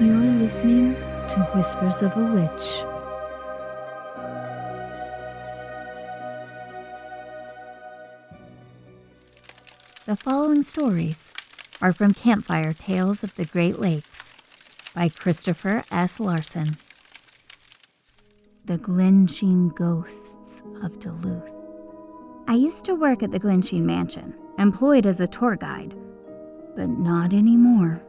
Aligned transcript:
You're 0.00 0.16
listening 0.16 0.94
to 0.94 1.50
Whispers 1.54 2.00
of 2.00 2.16
a 2.16 2.24
Witch. 2.24 2.82
The 10.06 10.16
following 10.16 10.62
stories 10.62 11.34
are 11.82 11.92
from 11.92 12.12
Campfire 12.12 12.72
Tales 12.72 13.22
of 13.22 13.34
the 13.34 13.44
Great 13.44 13.78
Lakes 13.80 14.32
by 14.94 15.10
Christopher 15.10 15.84
S. 15.90 16.18
Larson. 16.18 16.78
The 18.64 18.78
Glensheen 18.78 19.74
Ghosts 19.74 20.62
of 20.82 21.00
Duluth. 21.00 21.54
I 22.48 22.54
used 22.54 22.86
to 22.86 22.94
work 22.94 23.22
at 23.22 23.30
the 23.30 23.40
Glensheen 23.40 23.82
Mansion, 23.82 24.32
employed 24.58 25.04
as 25.04 25.20
a 25.20 25.26
tour 25.26 25.56
guide, 25.56 25.94
but 26.74 26.88
not 26.88 27.34
anymore. 27.34 28.02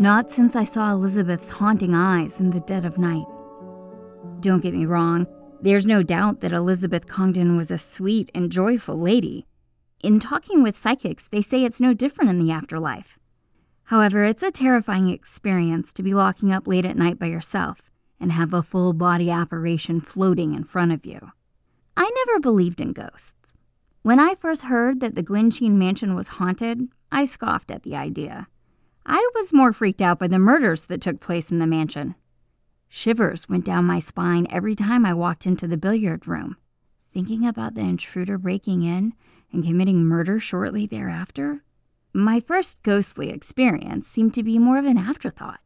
Not 0.00 0.30
since 0.30 0.56
I 0.56 0.64
saw 0.64 0.92
Elizabeth's 0.92 1.50
haunting 1.50 1.94
eyes 1.94 2.40
in 2.40 2.48
the 2.48 2.60
dead 2.60 2.86
of 2.86 2.96
night. 2.96 3.26
Don't 4.40 4.62
get 4.62 4.72
me 4.72 4.86
wrong, 4.86 5.26
there's 5.60 5.86
no 5.86 6.02
doubt 6.02 6.40
that 6.40 6.54
Elizabeth 6.54 7.06
Congdon 7.06 7.54
was 7.54 7.70
a 7.70 7.76
sweet 7.76 8.30
and 8.34 8.50
joyful 8.50 8.96
lady. 8.96 9.44
In 10.02 10.18
talking 10.18 10.62
with 10.62 10.74
psychics, 10.74 11.28
they 11.28 11.42
say 11.42 11.64
it's 11.64 11.82
no 11.82 11.92
different 11.92 12.30
in 12.30 12.38
the 12.38 12.50
afterlife. 12.50 13.18
However, 13.84 14.24
it's 14.24 14.42
a 14.42 14.50
terrifying 14.50 15.10
experience 15.10 15.92
to 15.92 16.02
be 16.02 16.14
locking 16.14 16.50
up 16.50 16.66
late 16.66 16.86
at 16.86 16.96
night 16.96 17.18
by 17.18 17.26
yourself 17.26 17.90
and 18.18 18.32
have 18.32 18.54
a 18.54 18.62
full 18.62 18.94
body 18.94 19.30
apparition 19.30 20.00
floating 20.00 20.54
in 20.54 20.64
front 20.64 20.92
of 20.92 21.04
you. 21.04 21.32
I 21.94 22.10
never 22.24 22.40
believed 22.40 22.80
in 22.80 22.94
ghosts. 22.94 23.54
When 24.00 24.18
I 24.18 24.34
first 24.34 24.62
heard 24.62 25.00
that 25.00 25.14
the 25.14 25.22
Glensheen 25.22 25.72
mansion 25.72 26.14
was 26.14 26.28
haunted, 26.28 26.88
I 27.12 27.26
scoffed 27.26 27.70
at 27.70 27.82
the 27.82 27.96
idea. 27.96 28.48
I 29.04 29.28
was 29.34 29.52
more 29.52 29.72
freaked 29.72 30.02
out 30.02 30.18
by 30.18 30.28
the 30.28 30.38
murders 30.38 30.84
that 30.86 31.00
took 31.00 31.20
place 31.20 31.50
in 31.50 31.58
the 31.58 31.66
mansion. 31.66 32.14
Shivers 32.88 33.48
went 33.48 33.64
down 33.64 33.84
my 33.84 33.98
spine 33.98 34.46
every 34.50 34.74
time 34.74 35.06
I 35.06 35.14
walked 35.14 35.46
into 35.46 35.66
the 35.66 35.76
billiard 35.76 36.26
room, 36.26 36.56
thinking 37.12 37.46
about 37.46 37.74
the 37.74 37.82
intruder 37.82 38.36
breaking 38.36 38.82
in 38.82 39.14
and 39.52 39.64
committing 39.64 40.04
murder 40.04 40.38
shortly 40.40 40.86
thereafter. 40.86 41.62
My 42.12 42.40
first 42.40 42.82
ghostly 42.82 43.30
experience 43.30 44.08
seemed 44.08 44.34
to 44.34 44.42
be 44.42 44.58
more 44.58 44.78
of 44.78 44.84
an 44.84 44.98
afterthought. 44.98 45.60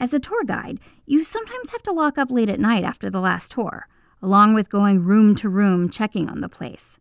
As 0.00 0.14
a 0.14 0.18
tour 0.18 0.44
guide, 0.44 0.80
you 1.04 1.24
sometimes 1.24 1.70
have 1.70 1.82
to 1.82 1.92
lock 1.92 2.16
up 2.16 2.30
late 2.30 2.48
at 2.48 2.58
night 2.58 2.84
after 2.84 3.10
the 3.10 3.20
last 3.20 3.52
tour, 3.52 3.86
along 4.22 4.54
with 4.54 4.70
going 4.70 5.04
room 5.04 5.34
to 5.36 5.48
room 5.50 5.90
checking 5.90 6.30
on 6.30 6.40
the 6.40 6.48
place. 6.48 6.98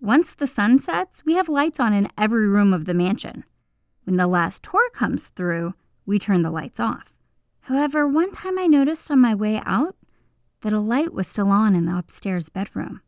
Once 0.00 0.34
the 0.34 0.46
sun 0.46 0.78
sets, 0.78 1.24
we 1.24 1.34
have 1.34 1.48
lights 1.48 1.80
on 1.80 1.94
in 1.94 2.10
every 2.18 2.46
room 2.46 2.74
of 2.74 2.84
the 2.84 2.92
mansion. 2.92 3.44
When 4.04 4.16
the 4.16 4.26
last 4.26 4.62
tour 4.62 4.88
comes 4.90 5.28
through, 5.28 5.74
we 6.06 6.18
turn 6.18 6.42
the 6.42 6.50
lights 6.50 6.78
off. 6.78 7.12
However, 7.62 8.06
one 8.06 8.32
time 8.32 8.58
I 8.58 8.66
noticed 8.66 9.10
on 9.10 9.20
my 9.20 9.34
way 9.34 9.60
out 9.64 9.96
that 10.60 10.72
a 10.72 10.80
light 10.80 11.12
was 11.12 11.26
still 11.26 11.48
on 11.48 11.74
in 11.74 11.86
the 11.86 11.96
upstairs 11.96 12.50
bedroom. 12.50 13.00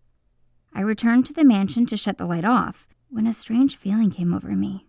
I 0.75 0.81
returned 0.81 1.27
to 1.27 1.33
the 1.33 1.45
mansion 1.45 1.87
to 1.87 1.97
shut 1.97 2.19
the 2.19 2.27
light 2.27 2.45
off 2.45 2.87
when 3.09 3.27
a 3.27 3.33
strange 3.33 3.77
feeling 3.77 4.11
came 4.11 4.33
over 4.33 4.49
me, 4.49 4.87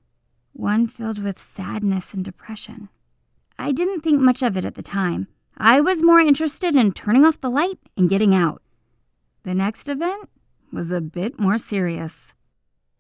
one 0.54 0.88
filled 0.88 1.22
with 1.22 1.40
sadness 1.40 2.14
and 2.14 2.24
depression. 2.24 2.90
I 3.60 3.72
didn't 3.72 4.02
think 4.02 4.20
much 4.22 4.42
of 4.42 4.56
it 4.56 4.66
at 4.66 4.76
the 4.76 4.82
time. 4.82 5.28
I 5.58 5.82
was 5.82 6.04
more 6.04 6.20
interested 6.20 6.76
in 6.76 6.94
turning 6.94 7.26
off 7.26 7.42
the 7.42 7.50
light 7.50 7.80
and 7.96 8.10
getting 8.10 8.36
out. 8.36 8.62
The 9.44 9.56
next 9.56 9.90
event 9.90 10.30
was 10.72 10.92
a 10.92 11.02
bit 11.02 11.40
more 11.40 11.58
serious. 11.58 12.34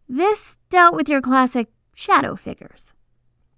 This 0.09 0.57
dealt 0.69 0.95
with 0.95 1.09
your 1.09 1.21
classic 1.21 1.67
shadow 1.93 2.35
figures. 2.35 2.93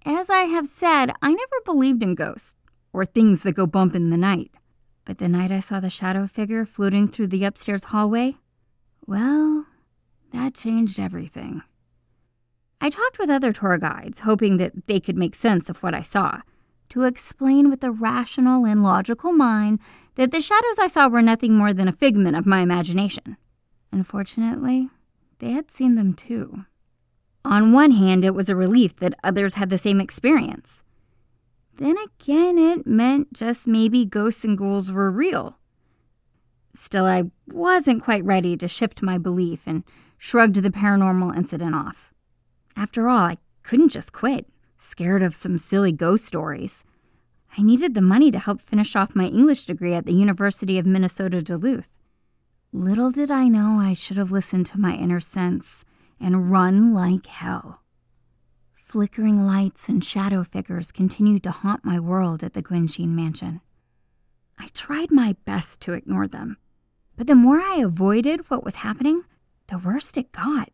As 0.06 0.30
I 0.30 0.44
have 0.44 0.68
said, 0.68 1.12
I 1.22 1.34
never 1.34 1.62
believed 1.66 2.02
in 2.02 2.16
ghosts 2.16 2.56
or 2.94 3.06
things 3.06 3.44
that 3.44 3.54
go 3.54 3.66
bump 3.66 3.96
in 3.96 4.10
the 4.10 4.18
night. 4.18 4.52
But 5.06 5.18
the 5.18 5.28
night 5.28 5.52
I 5.52 5.60
saw 5.60 5.80
the 5.80 5.90
shadow 5.90 6.28
figure 6.28 6.66
floating 6.66 7.08
through 7.08 7.28
the 7.28 7.44
upstairs 7.44 7.86
hallway, 7.86 8.38
well, 9.06 9.66
that 10.32 10.54
changed 10.54 11.00
everything. 11.00 11.64
I 12.80 12.90
talked 12.90 13.20
with 13.20 13.30
other 13.30 13.52
tour 13.52 13.78
guides, 13.78 14.22
hoping 14.22 14.58
that 14.58 14.88
they 14.88 15.00
could 15.00 15.18
make 15.18 15.36
sense 15.36 15.70
of 15.70 15.84
what 15.84 15.94
I 15.94 16.02
saw, 16.02 16.42
to 16.90 17.04
explain 17.04 17.70
with 17.70 17.84
a 17.84 17.92
rational 17.92 18.66
and 18.66 18.82
logical 18.82 19.34
mind 19.34 19.80
that 20.16 20.32
the 20.32 20.42
shadows 20.42 20.80
I 20.80 20.88
saw 20.88 21.08
were 21.08 21.22
nothing 21.22 21.56
more 21.56 21.74
than 21.74 21.88
a 21.88 21.94
figment 21.94 22.36
of 22.36 22.46
my 22.46 22.62
imagination. 22.62 23.36
Unfortunately, 23.92 24.90
they 25.40 25.52
had 25.52 25.72
seen 25.72 25.96
them 25.96 26.14
too. 26.14 26.66
On 27.50 27.72
one 27.72 27.90
hand, 27.90 28.24
it 28.24 28.36
was 28.36 28.48
a 28.48 28.56
relief 28.56 28.98
that 28.98 29.16
others 29.24 29.56
had 29.56 29.72
the 29.72 29.80
same 29.80 30.00
experience. 30.00 30.84
Then 31.78 31.96
again, 31.98 32.60
it 32.60 32.86
meant 32.86 33.34
just 33.34 33.68
maybe 33.68 34.06
ghosts 34.06 34.44
and 34.44 34.56
ghouls 34.56 34.92
were 34.92 35.10
real. 35.10 35.58
Still, 36.76 37.06
I 37.06 37.24
wasn't 37.48 38.04
quite 38.04 38.24
ready 38.24 38.56
to 38.56 38.68
shift 38.68 39.02
my 39.02 39.18
belief 39.18 39.64
and 39.66 39.84
shrugged 40.16 40.58
the 40.58 40.70
paranormal 40.70 41.36
incident 41.36 41.74
off. 41.74 42.14
After 42.78 43.10
all, 43.10 43.18
I 43.18 43.38
couldn't 43.64 43.90
just 43.90 44.14
quit, 44.14 44.46
scared 44.78 45.24
of 45.24 45.36
some 45.36 45.58
silly 45.58 45.92
ghost 45.92 46.26
stories. 46.26 46.84
I 47.58 47.64
needed 47.64 47.96
the 47.96 48.02
money 48.04 48.30
to 48.30 48.38
help 48.38 48.62
finish 48.62 48.96
off 48.96 49.16
my 49.16 49.26
English 49.26 49.66
degree 49.66 49.96
at 49.96 50.06
the 50.06 50.14
University 50.14 50.78
of 50.78 50.86
Minnesota 50.86 51.42
Duluth. 51.42 51.98
Little 52.72 53.10
did 53.10 53.32
I 53.32 53.48
know 53.48 53.80
I 53.80 53.96
should 53.96 54.18
have 54.18 54.32
listened 54.32 54.68
to 54.68 54.80
my 54.80 54.94
inner 54.94 55.20
sense 55.20 55.84
and 56.20 56.52
run 56.52 56.94
like 56.94 57.26
hell. 57.26 57.82
Flickering 58.76 59.40
lights 59.46 59.88
and 59.88 60.04
shadow 60.04 60.44
figures 60.44 60.92
continued 60.92 61.44
to 61.44 61.52
haunt 61.52 61.86
my 61.86 62.00
world 62.00 62.44
at 62.44 62.54
the 62.54 62.64
Glensheen 62.64 63.10
mansion. 63.10 63.62
I 64.58 64.70
tried 64.74 65.12
my 65.12 65.36
best 65.46 65.80
to 65.82 65.94
ignore 65.94 66.28
them, 66.28 66.58
but 67.16 67.28
the 67.28 67.36
more 67.36 67.62
I 67.62 67.78
avoided 67.78 68.50
what 68.50 68.64
was 68.64 68.78
happening, 68.78 69.24
the 69.68 69.78
worse 69.78 70.16
it 70.18 70.32
got. 70.32 70.70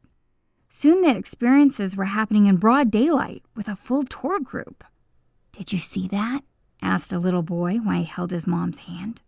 Soon 0.69 1.01
the 1.01 1.15
experiences 1.15 1.95
were 1.95 2.05
happening 2.05 2.47
in 2.47 2.57
broad 2.57 2.89
daylight 2.89 3.43
with 3.55 3.67
a 3.67 3.75
full 3.75 4.03
tour 4.03 4.39
group. 4.39 4.83
Did 5.51 5.71
you 5.71 5.79
see 5.79 6.07
that? 6.07 6.41
asked 6.81 7.13
a 7.13 7.19
little 7.19 7.43
boy 7.43 7.77
while 7.77 7.99
he 7.99 8.05
held 8.05 8.31
his 8.31 8.47
mom's 8.47 8.79
hand. 8.79 9.21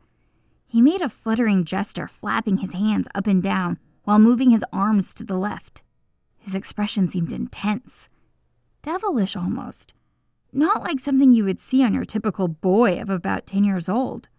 He 0.65 0.81
made 0.81 1.01
a 1.01 1.09
fluttering 1.09 1.63
gesture, 1.63 2.07
flapping 2.07 2.57
his 2.57 2.73
hands 2.73 3.07
up 3.15 3.27
and 3.27 3.41
down 3.41 3.79
while 4.03 4.19
moving 4.19 4.49
his 4.49 4.65
arms 4.73 5.13
to 5.13 5.23
the 5.23 5.37
left. 5.37 5.83
His 6.47 6.55
expression 6.55 7.09
seemed 7.09 7.33
intense, 7.33 8.07
devilish 8.81 9.35
almost, 9.35 9.93
not 10.53 10.81
like 10.81 10.97
something 10.97 11.33
you 11.33 11.43
would 11.43 11.59
see 11.59 11.83
on 11.83 11.93
your 11.93 12.05
typical 12.05 12.47
boy 12.47 13.01
of 13.01 13.09
about 13.09 13.45
10 13.45 13.65
years 13.65 13.89
old. 13.89 14.29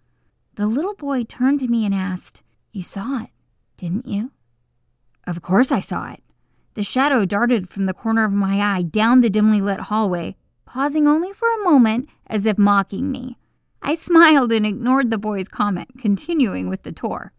The 0.55 0.67
little 0.67 0.95
boy 0.95 1.25
turned 1.25 1.61
to 1.61 1.69
me 1.69 1.85
and 1.85 1.95
asked, 1.95 2.43
You 2.73 2.83
saw 2.83 3.25
it, 3.25 3.31
didn't 3.77 4.07
you? 4.07 4.33
Of 5.27 5.43
course 5.43 5.71
I 5.71 5.81
saw 5.81 6.11
it. 6.11 6.23
The 6.73 6.83
shadow 6.83 7.27
darted 7.27 7.69
from 7.69 7.85
the 7.85 7.93
corner 7.93 8.25
of 8.25 8.33
my 8.33 8.59
eye 8.59 8.85
down 8.85 9.21
the 9.21 9.29
dimly 9.29 9.61
lit 9.61 9.81
hallway, 9.81 10.35
pausing 10.65 11.07
only 11.07 11.35
for 11.35 11.49
a 11.49 11.63
moment 11.63 12.09
as 12.27 12.47
if 12.47 12.57
mocking 12.57 13.13
me. 13.13 13.37
I 13.83 13.95
smiled 13.95 14.51
and 14.51 14.65
ignored 14.65 15.11
the 15.11 15.19
boy's 15.19 15.49
comment, 15.49 15.91
continuing 15.99 16.71
with 16.71 16.85
the 16.85 16.93
tour. 16.93 17.35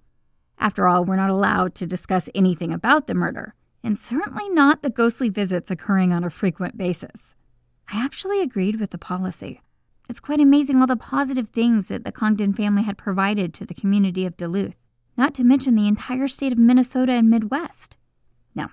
After 0.60 0.88
all, 0.88 1.06
we're 1.06 1.16
not 1.16 1.32
allowed 1.32 1.74
to 1.74 1.88
discuss 1.88 2.30
anything 2.36 2.72
about 2.72 3.08
the 3.08 3.16
murder 3.16 3.56
and 3.84 3.98
certainly 3.98 4.50
not 4.50 4.82
the 4.82 4.90
ghostly 4.90 5.30
visits 5.30 5.72
occurring 5.72 6.14
on 6.14 6.24
a 6.24 6.30
frequent 6.30 6.78
basis. 6.78 7.36
I 7.92 8.04
actually 8.04 8.42
agreed 8.42 8.80
with 8.80 8.92
the 8.92 8.98
policy. 8.98 9.62
It's 10.10 10.20
quite 10.20 10.40
amazing 10.40 10.82
all 10.82 10.88
the 10.88 10.96
positive 10.96 11.50
things 11.50 11.88
that 11.88 12.04
the 12.04 12.12
Congdon 12.12 12.54
family 12.54 12.84
had 12.84 12.98
provided 12.98 13.54
to 13.54 13.66
the 13.66 13.74
community 13.74 14.26
of 14.26 14.38
Duluth, 14.38 14.76
not 15.18 15.34
to 15.36 15.44
mention 15.44 15.76
the 15.76 15.88
entire 15.88 16.28
state 16.28 16.52
of 16.52 16.58
Minnesota 16.58 17.14
and 17.14 17.30
Midwest. 17.30 17.98
Now, 18.56 18.72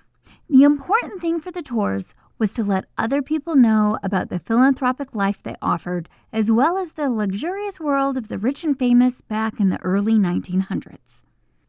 the 0.48 0.62
important 0.62 1.20
thing 1.20 1.40
for 1.40 1.50
the 1.50 1.62
tours 1.62 2.14
was 2.38 2.52
to 2.54 2.64
let 2.64 2.84
other 2.98 3.22
people 3.22 3.56
know 3.56 3.98
about 4.02 4.28
the 4.28 4.38
philanthropic 4.38 5.14
life 5.14 5.42
they 5.42 5.56
offered, 5.62 6.08
as 6.32 6.52
well 6.52 6.76
as 6.76 6.92
the 6.92 7.10
luxurious 7.10 7.80
world 7.80 8.16
of 8.16 8.28
the 8.28 8.38
rich 8.38 8.64
and 8.64 8.78
famous 8.78 9.20
back 9.20 9.58
in 9.58 9.70
the 9.70 9.80
early 9.82 10.14
1900s. 10.14 11.22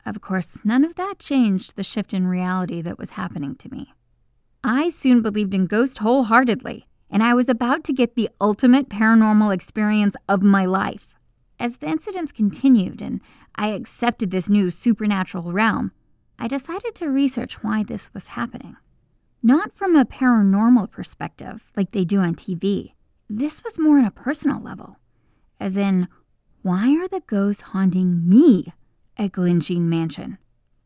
Of 0.07 0.21
course, 0.21 0.63
none 0.63 0.85
of 0.85 0.95
that 0.95 1.19
changed 1.19 1.75
the 1.75 1.83
shift 1.83 2.13
in 2.13 2.27
reality 2.27 2.81
that 2.81 2.97
was 2.97 3.11
happening 3.11 3.55
to 3.57 3.69
me. 3.69 3.93
I 4.63 4.87
soon 4.87 5.21
believed 5.21 5.53
in 5.53 5.65
ghosts 5.65 5.97
wholeheartedly, 5.97 6.87
and 7.09 7.21
I 7.21 7.33
was 7.33 7.49
about 7.49 7.83
to 7.83 7.93
get 7.93 8.15
the 8.15 8.29
ultimate 8.39 8.87
paranormal 8.87 9.53
experience 9.53 10.15
of 10.29 10.41
my 10.41 10.63
life. 10.63 11.13
As 11.59 11.77
the 11.77 11.89
incidents 11.89 12.31
continued 12.31 13.01
and 13.01 13.19
I 13.55 13.69
accepted 13.69 14.31
this 14.31 14.47
new 14.47 14.71
supernatural 14.71 15.51
realm, 15.51 15.91
I 16.39 16.47
decided 16.47 16.95
to 16.95 17.11
research 17.11 17.61
why 17.61 17.83
this 17.83 18.13
was 18.13 18.27
happening. 18.27 18.77
Not 19.43 19.73
from 19.73 19.93
a 19.93 20.05
paranormal 20.05 20.89
perspective, 20.89 21.69
like 21.75 21.91
they 21.91 22.05
do 22.05 22.19
on 22.21 22.35
TV. 22.35 22.93
This 23.29 23.61
was 23.61 23.77
more 23.77 23.97
on 23.97 24.05
a 24.05 24.11
personal 24.11 24.61
level. 24.61 24.95
As 25.59 25.75
in, 25.75 26.07
why 26.61 26.95
are 26.95 27.09
the 27.09 27.23
ghosts 27.27 27.63
haunting 27.73 28.27
me 28.29 28.71
at 29.17 29.31
Glensheen 29.31 29.81
Mansion. 29.81 30.37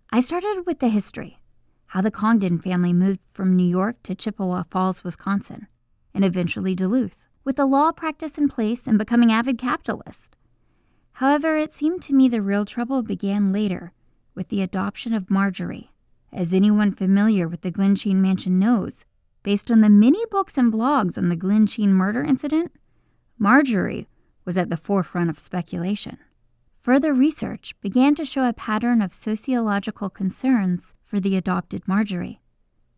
I 0.10 0.22
started 0.22 0.64
with 0.66 0.80
the 0.80 0.90
history 0.90 1.40
how 1.88 2.00
the 2.00 2.12
Congdon 2.12 2.60
family 2.60 2.94
moved 2.94 3.20
from 3.30 3.56
New 3.58 3.68
York 3.68 4.02
to 4.04 4.16
Chippewa 4.16 4.64
Falls, 4.64 5.04
Wisconsin, 5.04 5.68
and 6.14 6.24
eventually 6.24 6.74
Duluth. 6.74 7.28
with 7.44 7.60
a 7.60 7.66
law 7.66 7.92
practice 7.92 8.38
in 8.38 8.48
place 8.48 8.88
and 8.88 8.98
becoming 8.98 9.32
avid 9.32 9.58
capitalist. 9.58 10.38
However, 11.14 11.58
it 11.58 11.74
seemed 11.74 12.02
to 12.04 12.14
me 12.14 12.30
the 12.30 12.42
real 12.42 12.66
trouble 12.66 13.02
began 13.02 13.52
later 13.52 13.92
with 14.36 14.48
the 14.50 14.62
adoption 14.62 15.14
of 15.14 15.30
Marjorie. 15.30 15.92
As 16.32 16.54
anyone 16.54 16.94
familiar 16.94 17.48
with 17.48 17.62
the 17.62 17.72
Glensheen 17.72 18.18
mansion 18.18 18.58
knows, 18.60 19.04
based 19.44 19.70
on 19.70 19.82
the 19.82 19.90
many 19.90 20.24
books 20.28 20.58
and 20.58 20.72
blogs 20.72 21.18
on 21.18 21.30
the 21.30 21.36
Glensheen 21.36 21.90
murder 21.90 22.24
incident, 22.24 22.72
Marjorie 23.38 24.08
was 24.46 24.58
at 24.58 24.70
the 24.70 24.78
forefront 24.78 25.30
of 25.30 25.40
speculation. 25.40 26.20
Further 26.82 27.14
research 27.14 27.80
began 27.80 28.16
to 28.16 28.26
show 28.26 28.44
a 28.44 28.54
pattern 28.54 29.04
of 29.04 29.14
sociological 29.14 30.10
concerns 30.10 30.96
for 31.04 31.20
the 31.20 31.38
adopted 31.38 31.88
Marjorie. 31.88 32.42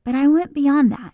But 0.05 0.15
I 0.15 0.25
went 0.25 0.53
beyond 0.53 0.89
that. 0.93 1.13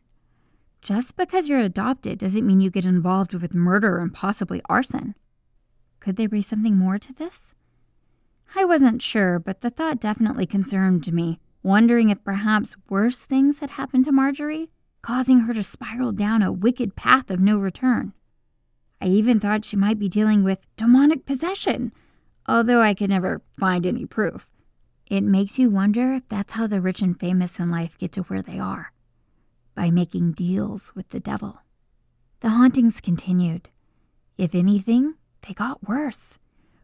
Just 0.79 1.17
because 1.17 1.49
you're 1.49 1.59
adopted 1.59 2.19
doesn't 2.19 2.45
mean 2.45 2.61
you 2.61 2.69
get 2.69 2.85
involved 2.85 3.33
with 3.33 3.55
murder 3.55 3.97
and 3.97 4.13
possibly 4.13 4.61
arson. 4.69 5.15
Could 5.99 6.15
there 6.15 6.29
be 6.29 6.43
something 6.43 6.77
more 6.77 6.99
to 6.99 7.11
this? 7.11 7.55
I 8.55 8.65
wasn't 8.65 9.01
sure, 9.01 9.39
but 9.39 9.61
the 9.61 9.71
thought 9.71 9.99
definitely 9.99 10.45
concerned 10.45 11.11
me, 11.11 11.39
wondering 11.63 12.09
if 12.09 12.23
perhaps 12.23 12.75
worse 12.87 13.25
things 13.25 13.59
had 13.59 13.71
happened 13.71 14.05
to 14.05 14.11
Marjorie, 14.11 14.69
causing 15.01 15.41
her 15.41 15.55
to 15.55 15.63
spiral 15.63 16.11
down 16.11 16.43
a 16.43 16.51
wicked 16.51 16.95
path 16.95 17.31
of 17.31 17.39
no 17.39 17.57
return. 17.57 18.13
I 19.01 19.07
even 19.07 19.39
thought 19.39 19.65
she 19.65 19.75
might 19.75 19.97
be 19.97 20.07
dealing 20.07 20.43
with 20.43 20.67
demonic 20.77 21.25
possession, 21.25 21.93
although 22.49 22.81
I 22.81 22.95
could 22.95 23.11
never 23.11 23.43
find 23.59 23.85
any 23.85 24.07
proof. 24.07 24.49
It 25.07 25.21
makes 25.21 25.59
you 25.59 25.69
wonder 25.69 26.15
if 26.15 26.27
that's 26.27 26.53
how 26.53 26.65
the 26.65 26.81
rich 26.81 27.01
and 27.01 27.17
famous 27.17 27.59
in 27.59 27.69
life 27.69 27.97
get 27.97 28.11
to 28.13 28.23
where 28.23 28.41
they 28.41 28.59
are 28.59 28.91
by 29.75 29.91
making 29.91 30.33
deals 30.33 30.91
with 30.95 31.09
the 31.09 31.19
devil. 31.19 31.59
The 32.41 32.49
hauntings 32.49 33.01
continued. 33.01 33.69
If 34.37 34.55
anything, 34.55 35.13
they 35.47 35.53
got 35.53 35.87
worse, 35.87 36.39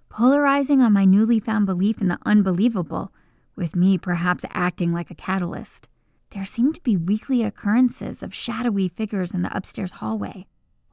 polarizing 0.07 0.81
on 0.81 0.94
my 0.94 1.03
newly 1.03 1.39
found 1.39 1.65
belief 1.65 2.00
in 2.00 2.09
the 2.09 2.19
unbelievable, 2.25 3.12
with 3.56 3.75
me 3.75 3.97
perhaps 3.97 4.45
acting 4.51 4.94
like 4.94 5.09
a 5.09 5.15
catalyst. 5.15 5.89
There 6.29 6.45
seemed 6.45 6.75
to 6.75 6.81
be 6.81 6.95
weekly 6.95 7.44
occurrences 7.44 8.21
of 8.21 8.35
shadowy 8.35 8.88
figures 8.88 9.33
in 9.33 9.41
the 9.41 9.56
upstairs 9.56 9.94
hallway, 9.94 10.45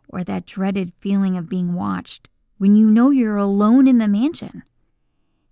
or 0.09 0.25
that 0.25 0.47
dreaded 0.47 0.93
feeling 0.99 1.37
of 1.37 1.49
being 1.49 1.75
watched 1.75 2.29
when 2.63 2.77
you 2.77 2.89
know 2.89 3.11
you're 3.11 3.39
alone 3.39 3.89
in 3.89 3.99
the 3.99 4.07
mansion. 4.07 4.63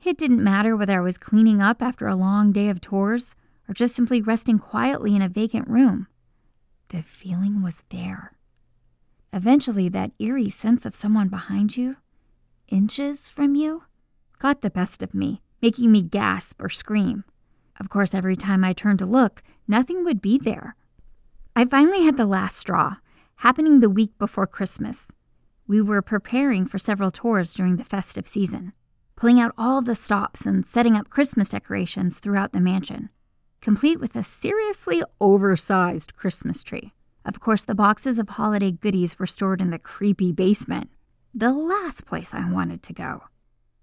It 0.05 0.17
didn't 0.17 0.45
matter 0.45 0.77
whether 0.77 0.97
I 0.97 1.03
was 1.03 1.19
cleaning 1.19 1.61
up 1.61 1.83
after 1.83 2.07
a 2.07 2.15
long 2.15 2.53
day 2.53 2.69
of 2.69 2.81
tours 2.81 3.35
or 3.69 3.75
just 3.75 3.97
simply 3.97 4.23
resting 4.23 4.61
quietly 4.61 5.17
in 5.17 5.21
a 5.21 5.29
vacant 5.29 5.67
room. 5.67 6.07
The 6.91 7.03
feeling 7.03 7.63
was 7.63 7.83
there. 7.89 8.35
Eventually, 9.33 9.89
that 9.89 10.13
eerie 10.21 10.51
sense 10.51 10.87
of 10.87 10.95
someone 10.95 11.29
behind 11.29 11.77
you, 11.77 11.97
inches 12.69 13.29
from 13.29 13.57
you, 13.57 13.83
got 14.39 14.61
the 14.61 14.71
best 14.71 15.03
of 15.03 15.13
me, 15.13 15.43
making 15.61 15.91
me 15.91 16.03
gasp 16.03 16.63
or 16.63 16.69
scream. 16.69 17.25
Of 17.81 17.89
course, 17.89 18.15
every 18.15 18.37
time 18.37 18.63
I 18.63 18.73
turned 18.73 19.01
to 19.01 19.05
look, 19.05 19.43
nothing 19.67 20.05
would 20.05 20.23
be 20.23 20.39
there. 20.39 20.77
I 21.57 21.65
finally 21.65 22.05
had 22.05 22.17
the 22.17 22.25
last 22.25 22.57
straw, 22.57 22.99
happening 23.39 23.81
the 23.81 23.91
week 23.91 24.17
before 24.17 24.47
Christmas. 24.47 25.11
We 25.71 25.81
were 25.81 26.03
preparing 26.03 26.67
for 26.67 26.81
several 26.81 27.13
tours 27.13 27.55
during 27.55 27.77
the 27.77 27.85
festive 27.85 28.27
season, 28.27 28.73
pulling 29.15 29.39
out 29.39 29.55
all 29.57 29.81
the 29.81 29.95
stops 29.95 30.45
and 30.45 30.67
setting 30.67 30.97
up 30.97 31.11
Christmas 31.11 31.51
decorations 31.51 32.19
throughout 32.19 32.51
the 32.51 32.59
mansion 32.59 33.11
complete 33.61 34.01
with 34.01 34.17
a 34.17 34.25
seriously 34.25 35.01
oversized 35.21 36.17
Christmas 36.17 36.65
tree. 36.65 36.93
Of 37.25 37.39
course, 37.39 37.65
the 37.65 37.77
boxes 37.77 38.19
of 38.19 38.31
holiday 38.31 38.73
goodies 38.73 39.17
were 39.17 39.29
stored 39.29 39.63
in 39.63 39.71
the 39.71 39.79
creepy 39.79 40.33
basement, 40.33 40.91
the 41.33 41.53
last 41.53 42.05
place 42.05 42.35
I 42.35 42.51
wanted 42.51 42.83
to 42.83 42.93
go. 42.93 43.23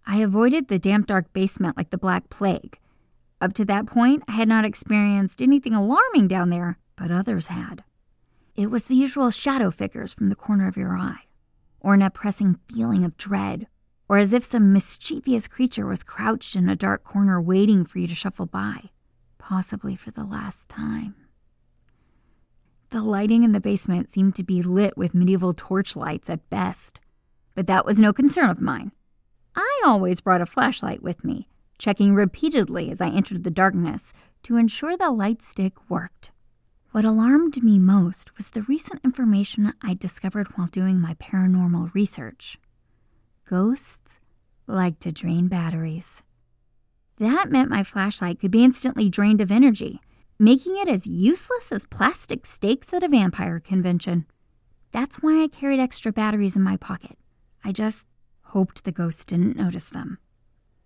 I 0.05 0.17
avoided 0.17 0.67
the 0.67 0.79
damp, 0.79 1.07
dark 1.07 1.31
basement 1.31 1.77
like 1.77 1.91
the 1.91 1.97
Black 1.97 2.27
Plague. 2.27 2.79
Up 3.39 3.53
to 3.53 3.63
that 3.63 3.85
point, 3.85 4.23
I 4.27 4.33
had 4.33 4.49
not 4.49 4.65
experienced 4.65 5.41
anything 5.41 5.73
alarming 5.73 6.27
down 6.27 6.49
there, 6.49 6.79
but 6.97 7.11
others 7.11 7.47
had. 7.47 7.85
It 8.57 8.69
was 8.69 8.85
the 8.85 8.95
usual 8.95 9.31
shadow 9.31 9.71
figures 9.71 10.13
from 10.13 10.27
the 10.27 10.35
corner 10.35 10.67
of 10.67 10.75
your 10.75 10.97
eye, 10.97 11.26
or 11.79 11.93
an 11.93 12.01
oppressing 12.01 12.59
feeling 12.67 13.03
of 13.03 13.17
dread, 13.17 13.67
or 14.09 14.17
as 14.17 14.33
if 14.33 14.43
some 14.43 14.73
mischievous 14.73 15.47
creature 15.47 15.85
was 15.85 16.03
crouched 16.03 16.55
in 16.55 16.69
a 16.69 16.75
dark 16.75 17.03
corner 17.03 17.41
waiting 17.41 17.85
for 17.85 17.99
you 17.99 18.07
to 18.07 18.15
shuffle 18.15 18.45
by 18.45 18.89
possibly 19.47 19.95
for 19.95 20.11
the 20.11 20.25
last 20.25 20.67
time. 20.67 21.15
The 22.89 23.01
lighting 23.01 23.43
in 23.43 23.53
the 23.53 23.61
basement 23.61 24.11
seemed 24.11 24.35
to 24.35 24.43
be 24.43 24.61
lit 24.61 24.97
with 24.97 25.15
medieval 25.15 25.53
torchlights 25.53 26.29
at 26.29 26.49
best, 26.49 26.99
but 27.55 27.65
that 27.67 27.85
was 27.85 27.97
no 27.97 28.11
concern 28.11 28.49
of 28.49 28.59
mine. 28.59 28.91
I 29.55 29.81
always 29.85 30.19
brought 30.19 30.41
a 30.41 30.45
flashlight 30.45 31.01
with 31.01 31.23
me, 31.23 31.47
checking 31.77 32.13
repeatedly 32.13 32.91
as 32.91 32.99
I 32.99 33.07
entered 33.07 33.45
the 33.45 33.49
darkness 33.49 34.11
to 34.43 34.57
ensure 34.57 34.97
the 34.97 35.11
light 35.11 35.41
stick 35.41 35.89
worked. 35.89 36.31
What 36.97 37.05
alarmed 37.05 37.61
me 37.61 37.77
most 37.77 38.35
was 38.37 38.49
the 38.49 38.63
recent 38.63 39.01
information 39.03 39.71
I 39.83 39.93
discovered 39.93 40.47
while 40.55 40.65
doing 40.65 40.99
my 40.99 41.13
paranormal 41.13 41.93
research. 41.93 42.57
Ghosts 43.47 44.19
like 44.65 44.97
to 45.01 45.11
drain 45.11 45.47
batteries. 45.47 46.23
That 47.19 47.51
meant 47.51 47.69
my 47.69 47.83
flashlight 47.83 48.39
could 48.39 48.49
be 48.49 48.63
instantly 48.63 49.09
drained 49.09 49.41
of 49.41 49.51
energy, 49.51 50.01
making 50.39 50.75
it 50.75 50.87
as 50.87 51.05
useless 51.05 51.71
as 51.71 51.85
plastic 51.85 52.47
stakes 52.47 52.91
at 52.91 53.03
a 53.03 53.07
vampire 53.07 53.59
convention. 53.59 54.25
That's 54.91 55.17
why 55.17 55.43
I 55.43 55.49
carried 55.49 55.79
extra 55.79 56.11
batteries 56.11 56.55
in 56.55 56.63
my 56.63 56.77
pocket. 56.77 57.19
I 57.63 57.73
just 57.73 58.07
hoped 58.41 58.85
the 58.85 58.91
ghosts 58.91 59.23
didn't 59.23 59.55
notice 59.55 59.89
them. 59.89 60.17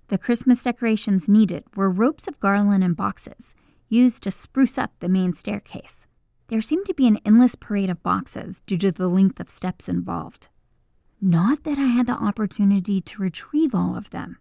The 0.10 0.18
Christmas 0.18 0.62
decorations 0.62 1.30
needed 1.30 1.64
were 1.74 1.90
ropes 1.90 2.28
of 2.28 2.42
garland 2.42 2.84
and 2.84 2.98
boxes, 2.98 3.56
used 3.92 4.24
to 4.24 4.32
spruce 4.32 4.78
up 4.78 4.92
the 5.00 5.10
main 5.10 5.34
staircase. 5.34 6.08
There 6.48 6.62
seemed 6.62 6.86
to 6.86 6.94
be 6.94 7.08
an 7.08 7.20
endless 7.26 7.56
parade 7.56 7.90
of 7.90 8.04
boxes 8.04 8.62
due 8.62 8.78
to 8.78 8.92
the 8.92 9.08
length 9.08 9.40
of 9.40 9.50
steps 9.50 9.90
involved. 9.90 10.50
Not 11.22 11.64
that 11.64 11.78
I 11.78 11.88
had 11.88 12.08
the 12.08 12.14
opportunity 12.14 13.02
to 13.02 13.22
retrieve 13.22 13.76
all 13.76 13.96
of 13.98 14.10
them. 14.10 14.38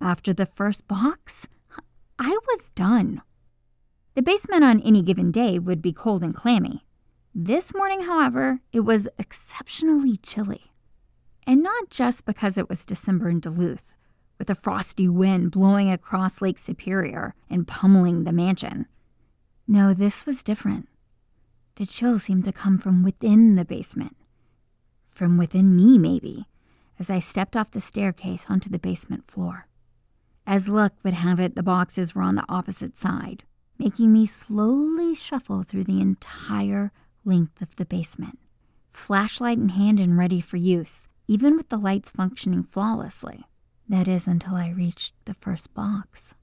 After 0.00 0.32
the 0.32 0.46
first 0.46 0.86
box, 0.86 1.46
I 2.18 2.38
was 2.48 2.70
done. 2.70 3.22
The 4.14 4.22
basement 4.22 4.64
on 4.64 4.80
any 4.80 5.02
given 5.02 5.30
day 5.30 5.58
would 5.58 5.82
be 5.82 5.92
cold 5.92 6.22
and 6.22 6.34
clammy. 6.34 6.86
This 7.34 7.74
morning, 7.74 8.02
however, 8.02 8.60
it 8.72 8.80
was 8.80 9.08
exceptionally 9.18 10.16
chilly. 10.16 10.72
And 11.46 11.62
not 11.62 11.90
just 11.90 12.24
because 12.24 12.56
it 12.56 12.68
was 12.68 12.86
December 12.86 13.28
in 13.28 13.40
Duluth, 13.40 13.95
with 14.38 14.50
a 14.50 14.54
frosty 14.54 15.08
wind 15.08 15.50
blowing 15.50 15.90
across 15.90 16.42
Lake 16.42 16.58
Superior 16.58 17.34
and 17.48 17.66
pummeling 17.66 18.24
the 18.24 18.32
mansion. 18.32 18.86
No, 19.66 19.94
this 19.94 20.26
was 20.26 20.42
different. 20.42 20.88
The 21.76 21.86
chill 21.86 22.18
seemed 22.18 22.44
to 22.44 22.52
come 22.52 22.78
from 22.78 23.02
within 23.02 23.56
the 23.56 23.64
basement. 23.64 24.16
From 25.08 25.36
within 25.36 25.74
me, 25.74 25.98
maybe, 25.98 26.46
as 26.98 27.10
I 27.10 27.20
stepped 27.20 27.56
off 27.56 27.70
the 27.70 27.80
staircase 27.80 28.46
onto 28.48 28.70
the 28.70 28.78
basement 28.78 29.30
floor. 29.30 29.66
As 30.46 30.68
luck 30.68 30.92
would 31.02 31.14
have 31.14 31.40
it, 31.40 31.54
the 31.54 31.62
boxes 31.62 32.14
were 32.14 32.22
on 32.22 32.36
the 32.36 32.44
opposite 32.48 32.96
side, 32.96 33.42
making 33.78 34.12
me 34.12 34.26
slowly 34.26 35.14
shuffle 35.14 35.64
through 35.64 35.84
the 35.84 36.00
entire 36.00 36.92
length 37.24 37.60
of 37.60 37.74
the 37.76 37.84
basement, 37.84 38.38
flashlight 38.90 39.58
in 39.58 39.70
hand 39.70 39.98
and 39.98 40.16
ready 40.16 40.40
for 40.40 40.56
use, 40.56 41.08
even 41.26 41.56
with 41.56 41.68
the 41.68 41.76
lights 41.76 42.10
functioning 42.10 42.62
flawlessly. 42.62 43.44
That 43.88 44.08
is 44.08 44.26
until 44.26 44.54
I 44.54 44.70
reached 44.70 45.14
the 45.26 45.34
first 45.34 45.72
box. 45.72 46.34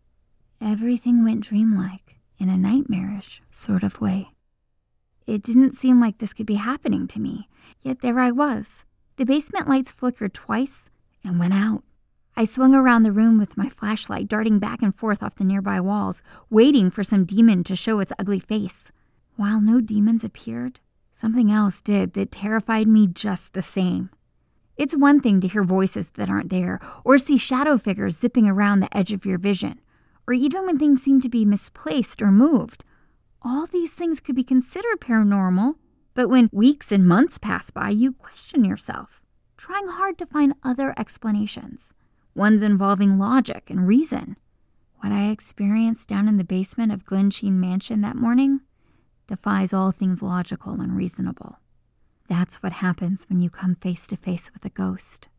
Everything 0.62 1.24
went 1.24 1.42
dreamlike 1.42 2.16
in 2.38 2.48
a 2.48 2.58
nightmarish 2.58 3.42
sort 3.52 3.84
of 3.84 4.00
way. 4.00 4.30
It 5.28 5.44
didn't 5.44 5.74
seem 5.74 6.00
like 6.00 6.18
this 6.18 6.34
could 6.34 6.46
be 6.46 6.56
happening 6.56 7.08
to 7.08 7.20
me, 7.20 7.50
yet 7.82 8.00
there 8.00 8.20
I 8.20 8.32
was. 8.32 8.86
The 9.18 9.26
basement 9.26 9.68
lights 9.68 9.92
flickered 9.92 10.34
twice 10.34 10.90
and 11.24 11.38
went 11.38 11.54
out. 11.54 11.84
I 12.36 12.46
swung 12.46 12.74
around 12.74 13.04
the 13.04 13.12
room 13.12 13.38
with 13.38 13.58
my 13.58 13.70
flashlight 13.70 14.28
darting 14.28 14.60
back 14.60 14.82
and 14.82 14.96
forth 14.96 15.22
off 15.22 15.36
the 15.36 15.44
nearby 15.44 15.80
walls, 15.80 16.24
waiting 16.50 16.90
for 16.90 17.04
some 17.04 17.26
demon 17.26 17.64
to 17.66 17.76
show 17.76 18.00
its 18.00 18.14
ugly 18.18 18.40
face. 18.40 18.92
While 19.36 19.62
no 19.62 19.82
demons 19.82 20.24
appeared, 20.24 20.80
something 21.12 21.52
else 21.52 21.82
did 21.82 22.14
that 22.14 22.32
terrified 22.32 22.88
me 22.88 23.08
just 23.08 23.54
the 23.54 23.62
same. 23.62 24.10
It's 24.76 24.98
one 24.98 25.20
thing 25.20 25.40
to 25.42 25.48
hear 25.48 25.64
voices 25.64 26.12
that 26.12 26.30
aren't 26.30 26.50
there, 26.50 26.80
or 27.04 27.18
see 27.18 27.38
shadow 27.38 27.78
figures 27.78 28.18
zipping 28.18 28.48
around 28.48 28.80
the 28.80 28.96
edge 28.96 29.14
of 29.14 29.26
your 29.26 29.38
vision, 29.38 29.80
or 30.28 30.34
even 30.34 30.66
when 30.66 30.80
things 30.80 31.04
seem 31.04 31.22
to 31.22 31.30
be 31.30 31.46
misplaced 31.46 32.22
or 32.22 32.32
moved. 32.32 32.84
All 33.42 33.66
these 33.66 33.94
things 33.94 34.20
could 34.20 34.36
be 34.36 34.44
considered 34.44 35.00
paranormal, 35.00 35.76
but 36.14 36.30
when 36.30 36.50
weeks 36.52 36.92
and 36.92 37.08
months 37.08 37.38
pass 37.38 37.70
by, 37.72 37.90
you 37.90 38.14
question 38.14 38.66
yourself, 38.66 39.22
trying 39.58 39.88
hard 39.88 40.18
to 40.18 40.26
find 40.26 40.54
other 40.64 40.94
explanations 40.98 41.94
ones 42.36 42.64
involving 42.64 43.20
logic 43.20 43.70
and 43.70 43.88
reason. 43.88 44.36
What 45.02 45.12
I 45.12 45.30
experienced 45.30 46.10
down 46.10 46.28
in 46.28 46.38
the 46.38 46.44
basement 46.44 46.92
of 46.92 47.06
Glensheen 47.06 47.54
Mansion 47.54 48.02
that 48.02 48.16
morning 48.16 48.62
defies 49.28 49.74
all 49.74 49.92
things 49.92 50.24
logical 50.24 50.82
and 50.82 50.96
reasonable. 50.96 51.58
That's 52.34 52.64
what 52.64 52.74
happens 52.74 53.30
when 53.30 53.40
you 53.40 53.52
come 53.52 53.76
face 53.76 54.08
to 54.08 54.18
face 54.18 54.50
with 54.52 54.66
a 54.66 54.70
ghost. 54.70 55.30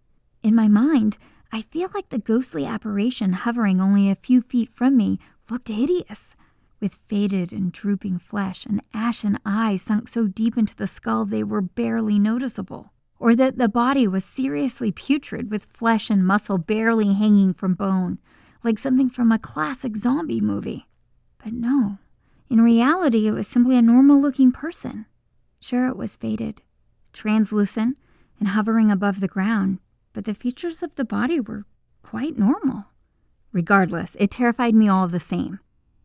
In 0.44 0.54
my 0.54 0.68
mind, 0.68 1.18
I 1.50 1.62
feel 1.62 1.88
like 1.92 2.10
the 2.10 2.20
ghostly 2.20 2.64
apparition 2.64 3.32
hovering 3.32 3.80
only 3.80 4.08
a 4.08 4.14
few 4.14 4.40
feet 4.40 4.70
from 4.72 4.96
me 4.96 5.18
looked 5.50 5.66
hideous, 5.66 6.36
with 6.78 6.94
faded 6.94 7.52
and 7.52 7.72
drooping 7.72 8.20
flesh 8.20 8.64
and 8.64 8.80
ashen 8.94 9.40
eyes 9.44 9.82
sunk 9.82 10.06
so 10.06 10.28
deep 10.28 10.56
into 10.56 10.76
the 10.76 10.86
skull 10.86 11.24
they 11.24 11.42
were 11.42 11.60
barely 11.60 12.16
noticeable, 12.16 12.92
or 13.18 13.34
that 13.34 13.58
the 13.58 13.68
body 13.68 14.06
was 14.06 14.24
seriously 14.24 14.92
putrid 14.92 15.50
with 15.50 15.64
flesh 15.64 16.10
and 16.10 16.24
muscle 16.24 16.58
barely 16.58 17.12
hanging 17.12 17.52
from 17.52 17.74
bone, 17.74 18.20
like 18.62 18.78
something 18.78 19.10
from 19.10 19.32
a 19.32 19.38
classic 19.40 19.96
zombie 19.96 20.40
movie. 20.40 20.86
But 21.42 21.54
no, 21.54 21.98
in 22.48 22.60
reality, 22.60 23.26
it 23.26 23.32
was 23.32 23.48
simply 23.48 23.76
a 23.76 23.82
normal 23.82 24.22
looking 24.22 24.52
person. 24.52 25.06
Sure, 25.58 25.88
it 25.88 25.96
was 25.96 26.14
faded, 26.14 26.62
translucent, 27.14 27.96
and 28.38 28.48
hovering 28.48 28.90
above 28.90 29.20
the 29.20 29.28
ground, 29.28 29.78
but 30.12 30.26
the 30.26 30.34
features 30.34 30.82
of 30.82 30.96
the 30.96 31.04
body 31.04 31.40
were 31.40 31.64
quite 32.02 32.38
normal. 32.38 32.84
Regardless, 33.52 34.16
it 34.18 34.30
terrified 34.30 34.74
me 34.74 34.88
all 34.88 35.08
the 35.08 35.20
same. 35.20 35.60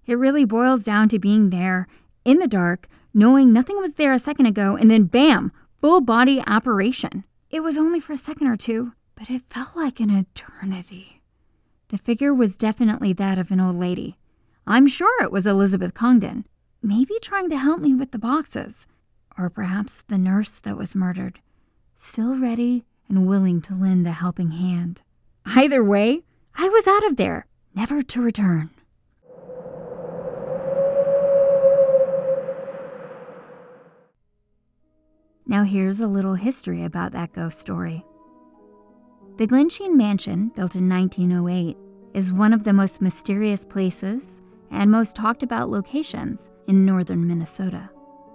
It 0.06 0.18
really 0.18 0.46
boils 0.46 0.84
down 0.84 1.10
to 1.10 1.20
being 1.20 1.50
there, 1.50 1.88
in 2.24 2.38
the 2.38 2.48
dark, 2.48 2.88
knowing 3.14 3.52
nothing 3.52 3.78
was 3.78 3.96
there 3.96 4.14
a 4.14 4.20
second 4.20 4.46
ago, 4.46 4.76
and 4.76 4.90
then 4.90 5.04
bam, 5.06 5.52
full 5.76 6.02
body 6.02 6.42
apparition. 6.46 7.26
It 7.50 7.62
was 7.62 7.78
only 7.78 8.00
for 8.00 8.14
a 8.14 8.18
second 8.18 8.48
or 8.48 8.58
two, 8.58 8.94
but 9.16 9.30
it 9.30 9.42
felt 9.42 9.76
like 9.76 10.00
an 10.00 10.10
eternity. 10.10 11.22
The 11.90 11.98
figure 11.98 12.34
was 12.34 12.58
definitely 12.58 13.14
that 13.14 13.40
of 13.40 13.50
an 13.52 13.60
old 13.60 13.76
lady. 13.76 14.18
I'm 14.68 14.86
sure 14.86 15.24
it 15.24 15.32
was 15.32 15.48
Elizabeth 15.48 15.96
Congdon, 15.96 16.46
maybe 16.84 17.16
trying 17.22 17.50
to 17.50 17.58
help 17.58 17.82
me 17.82 17.96
with 17.96 18.12
the 18.12 18.20
boxes, 18.20 18.86
or 19.40 19.50
perhaps 19.50 20.04
the 20.10 20.18
nurse 20.18 20.60
that 20.60 20.78
was 20.78 20.96
murdered, 20.96 21.40
still 21.96 22.38
ready 22.38 22.84
and 23.08 23.26
willing 23.26 23.62
to 23.62 23.74
lend 23.74 24.06
a 24.06 24.12
helping 24.12 24.52
hand. 24.52 25.02
Either 25.46 25.82
way, 25.82 26.24
I 26.56 26.68
was 26.68 26.86
out 26.86 27.06
of 27.06 27.16
there, 27.16 27.48
never 27.74 28.02
to 28.04 28.22
return. 28.22 28.70
Now, 35.48 35.64
here's 35.64 36.00
a 36.00 36.08
little 36.08 36.36
history 36.36 36.84
about 36.84 37.14
that 37.14 37.34
ghost 37.34 37.60
story. 37.60 38.06
The 39.38 39.48
Glensheen 39.48 39.96
Mansion, 39.96 40.50
built 40.50 40.76
in 40.76 40.88
1908, 40.90 41.78
is 42.14 42.34
one 42.34 42.54
of 42.54 42.66
the 42.66 42.74
most 42.74 43.02
mysterious 43.02 43.66
places 43.66 44.42
and 44.70 44.92
most 44.92 45.16
talked 45.16 45.42
about 45.42 45.70
locations 45.70 46.52
in 46.68 46.86
northern 46.86 47.26
Minnesota, 47.26 47.90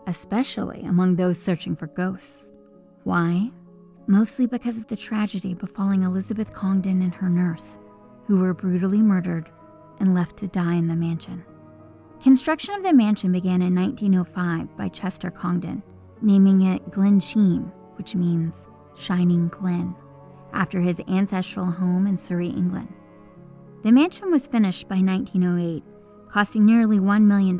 especially 0.06 0.82
among 0.84 1.16
those 1.16 1.40
searching 1.40 1.76
for 1.76 1.86
ghosts. 1.86 2.52
Why? 3.04 3.50
Mostly 4.06 4.46
because 4.46 4.78
of 4.78 4.86
the 4.86 4.96
tragedy 4.96 5.54
befalling 5.54 6.02
Elizabeth 6.02 6.52
Congdon 6.52 7.02
and 7.02 7.14
her 7.14 7.28
nurse, 7.28 7.78
who 8.26 8.38
were 8.38 8.54
brutally 8.54 9.02
murdered 9.02 9.50
and 10.00 10.14
left 10.14 10.36
to 10.38 10.48
die 10.48 10.74
in 10.74 10.88
the 10.88 10.96
mansion. 10.96 11.44
Construction 12.22 12.74
of 12.74 12.82
the 12.82 12.92
mansion 12.92 13.32
began 13.32 13.62
in 13.62 13.74
1905 13.74 14.76
by 14.76 14.88
Chester 14.88 15.30
Congdon, 15.30 15.82
naming 16.22 16.62
it 16.62 16.90
Glensheen, 16.90 17.72
which 17.96 18.14
means 18.14 18.68
Shining 18.96 19.48
Glen, 19.48 19.94
after 20.52 20.80
his 20.80 21.00
ancestral 21.08 21.66
home 21.66 22.06
in 22.06 22.16
Surrey, 22.16 22.48
England. 22.48 22.92
The 23.82 23.92
mansion 23.92 24.30
was 24.30 24.46
finished 24.46 24.88
by 24.88 24.96
1908 24.96 25.82
costing 26.34 26.66
nearly 26.66 26.98
$1 26.98 27.22
million, 27.22 27.56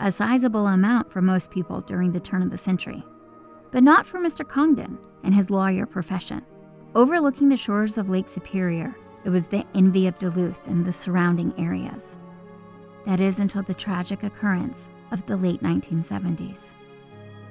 a 0.00 0.10
sizable 0.10 0.66
amount 0.66 1.12
for 1.12 1.22
most 1.22 1.50
people 1.50 1.80
during 1.80 2.12
the 2.12 2.20
turn 2.20 2.42
of 2.42 2.50
the 2.50 2.58
century. 2.58 3.04
But 3.70 3.82
not 3.82 4.06
for 4.06 4.18
Mr. 4.18 4.46
Congdon 4.46 4.98
and 5.22 5.34
his 5.34 5.50
lawyer 5.50 5.86
profession. 5.86 6.44
Overlooking 6.94 7.48
the 7.48 7.56
shores 7.56 7.98
of 7.98 8.10
Lake 8.10 8.28
Superior, 8.28 8.96
it 9.24 9.30
was 9.30 9.46
the 9.46 9.64
envy 9.74 10.06
of 10.06 10.18
Duluth 10.18 10.60
and 10.66 10.84
the 10.84 10.92
surrounding 10.92 11.54
areas. 11.58 12.16
That 13.06 13.20
is 13.20 13.38
until 13.38 13.62
the 13.62 13.74
tragic 13.74 14.22
occurrence 14.22 14.90
of 15.12 15.24
the 15.26 15.36
late 15.36 15.62
1970s. 15.62 16.70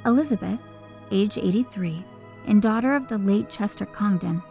Elizabeth, 0.06 0.60
age 1.12 1.38
83, 1.38 2.04
and 2.48 2.62
daughter 2.62 2.96
of 2.96 3.08
the 3.08 3.18
late 3.18 3.50
Chester 3.50 3.86
Congdon, 3.86 4.42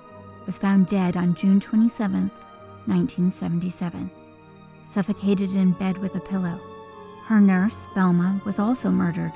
was 0.47 0.59
found 0.59 0.87
dead 0.87 1.17
on 1.17 1.35
June 1.35 1.61
27, 1.61 2.31
1977 2.87 4.11
suffocated 4.89 5.55
in 5.55 5.73
bed 5.73 5.99
with 5.99 6.15
a 6.15 6.21
pillow. 6.21 6.59
Her 7.29 7.43
nurse, 7.43 7.89
Velma, 7.95 8.41
was 8.47 8.59
also 8.59 8.89
murdered, 8.89 9.35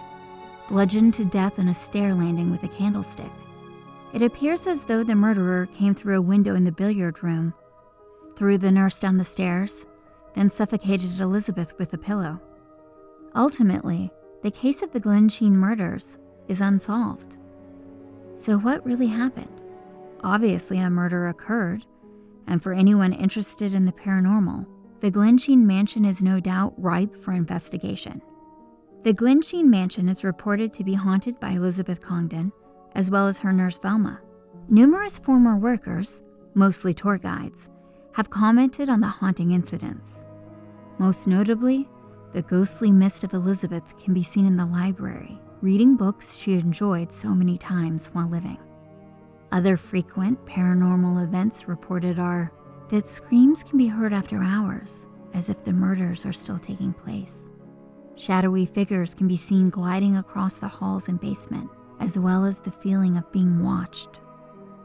bludgeoned 0.66 1.12
to 1.12 1.26
death 1.26 1.58
on 1.58 1.68
a 1.68 1.74
stair 1.74 2.14
landing 2.14 2.50
with 2.50 2.62
a 2.62 2.68
candlestick. 2.68 3.30
It 4.14 4.22
appears 4.22 4.66
as 4.66 4.84
though 4.84 5.04
the 5.04 5.14
murderer 5.14 5.66
came 5.66 5.94
through 5.94 6.16
a 6.16 6.22
window 6.22 6.54
in 6.54 6.64
the 6.64 6.72
billiard 6.72 7.22
room, 7.22 7.52
threw 8.34 8.56
the 8.56 8.72
nurse 8.72 8.98
down 8.98 9.18
the 9.18 9.26
stairs, 9.26 9.84
then 10.32 10.48
suffocated 10.48 11.20
Elizabeth 11.20 11.74
with 11.78 11.92
a 11.92 11.98
pillow. 11.98 12.40
Ultimately, 13.34 14.10
the 14.42 14.50
case 14.50 14.80
of 14.80 14.92
the 14.92 15.00
Glensheen 15.00 15.52
murders 15.52 16.18
is 16.48 16.62
unsolved. 16.62 17.36
So, 18.36 18.56
what 18.56 18.86
really 18.86 19.08
happened? 19.08 19.60
Obviously, 20.24 20.78
a 20.78 20.88
murder 20.88 21.28
occurred, 21.28 21.84
and 22.46 22.62
for 22.62 22.72
anyone 22.72 23.12
interested 23.12 23.74
in 23.74 23.84
the 23.84 23.92
paranormal, 23.92 24.66
the 25.02 25.10
Glensheen 25.10 25.64
Mansion 25.64 26.04
is 26.04 26.22
no 26.22 26.38
doubt 26.38 26.74
ripe 26.76 27.16
for 27.16 27.32
investigation. 27.32 28.22
The 29.02 29.12
Glensheen 29.12 29.64
Mansion 29.64 30.08
is 30.08 30.22
reported 30.22 30.72
to 30.74 30.84
be 30.84 30.94
haunted 30.94 31.40
by 31.40 31.50
Elizabeth 31.50 32.00
Congdon, 32.00 32.52
as 32.94 33.10
well 33.10 33.26
as 33.26 33.36
her 33.38 33.52
nurse 33.52 33.80
Velma. 33.80 34.20
Numerous 34.68 35.18
former 35.18 35.58
workers, 35.58 36.22
mostly 36.54 36.94
tour 36.94 37.18
guides, 37.18 37.68
have 38.12 38.30
commented 38.30 38.88
on 38.88 39.00
the 39.00 39.08
haunting 39.08 39.50
incidents. 39.50 40.24
Most 40.98 41.26
notably, 41.26 41.88
the 42.32 42.42
ghostly 42.42 42.92
mist 42.92 43.24
of 43.24 43.34
Elizabeth 43.34 43.98
can 43.98 44.14
be 44.14 44.22
seen 44.22 44.46
in 44.46 44.56
the 44.56 44.66
library, 44.66 45.36
reading 45.62 45.96
books 45.96 46.36
she 46.36 46.52
enjoyed 46.52 47.12
so 47.12 47.30
many 47.30 47.58
times 47.58 48.06
while 48.12 48.28
living. 48.28 48.58
Other 49.50 49.76
frequent 49.76 50.46
paranormal 50.46 51.24
events 51.24 51.66
reported 51.66 52.20
are 52.20 52.52
that 52.92 53.08
screams 53.08 53.64
can 53.64 53.78
be 53.78 53.86
heard 53.86 54.12
after 54.12 54.42
hours, 54.42 55.06
as 55.32 55.48
if 55.48 55.64
the 55.64 55.72
murders 55.72 56.26
are 56.26 56.32
still 56.32 56.58
taking 56.58 56.92
place. 56.92 57.50
Shadowy 58.16 58.66
figures 58.66 59.14
can 59.14 59.26
be 59.26 59.36
seen 59.36 59.70
gliding 59.70 60.18
across 60.18 60.56
the 60.56 60.68
halls 60.68 61.08
and 61.08 61.18
basement, 61.18 61.70
as 62.00 62.18
well 62.18 62.44
as 62.44 62.60
the 62.60 62.70
feeling 62.70 63.16
of 63.16 63.32
being 63.32 63.64
watched. 63.64 64.20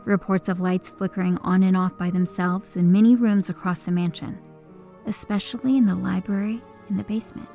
Reports 0.06 0.48
of 0.48 0.62
lights 0.62 0.90
flickering 0.90 1.38
on 1.40 1.64
and 1.64 1.76
off 1.76 1.98
by 1.98 2.10
themselves 2.10 2.78
in 2.78 2.94
many 2.94 3.14
rooms 3.18 3.50
across 3.50 3.82
the 3.82 3.92
mansion, 3.92 4.40
especially 5.06 5.76
in 5.76 5.86
the 5.86 5.94
library 5.94 6.62
and 6.88 6.98
the 6.98 7.04
basement. 7.04 7.50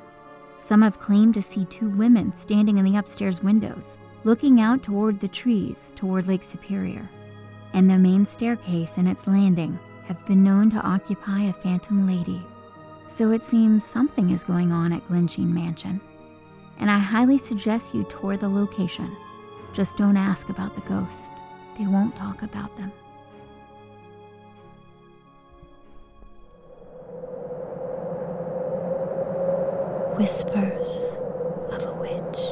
Some 0.58 0.82
have 0.82 1.00
claimed 1.00 1.32
to 1.32 1.42
see 1.42 1.64
two 1.64 1.88
women 1.88 2.34
standing 2.34 2.76
in 2.76 2.84
the 2.84 2.98
upstairs 2.98 3.42
windows, 3.42 3.96
looking 4.24 4.60
out 4.60 4.82
toward 4.82 5.18
the 5.18 5.28
trees 5.28 5.94
toward 5.96 6.28
Lake 6.28 6.44
Superior, 6.44 7.08
and 7.72 7.88
the 7.88 7.96
main 7.96 8.26
staircase 8.26 8.98
and 8.98 9.08
its 9.08 9.26
landing 9.26 9.78
have 10.04 10.24
been 10.26 10.42
known 10.42 10.70
to 10.70 10.80
occupy 10.80 11.42
a 11.42 11.52
phantom 11.52 12.06
lady. 12.06 12.44
So 13.06 13.30
it 13.30 13.42
seems 13.42 13.84
something 13.84 14.30
is 14.30 14.44
going 14.44 14.72
on 14.72 14.92
at 14.92 15.06
Glensheen 15.08 15.52
Mansion. 15.52 16.00
And 16.78 16.90
I 16.90 16.98
highly 16.98 17.38
suggest 17.38 17.94
you 17.94 18.04
tour 18.04 18.36
the 18.36 18.48
location. 18.48 19.16
Just 19.72 19.96
don't 19.96 20.16
ask 20.16 20.48
about 20.48 20.74
the 20.74 20.80
ghost, 20.82 21.32
they 21.78 21.86
won't 21.86 22.16
talk 22.16 22.42
about 22.42 22.76
them. 22.76 22.92
Whispers 30.16 31.16
of 31.70 31.82
a 31.84 31.94
Witch. 31.94 32.51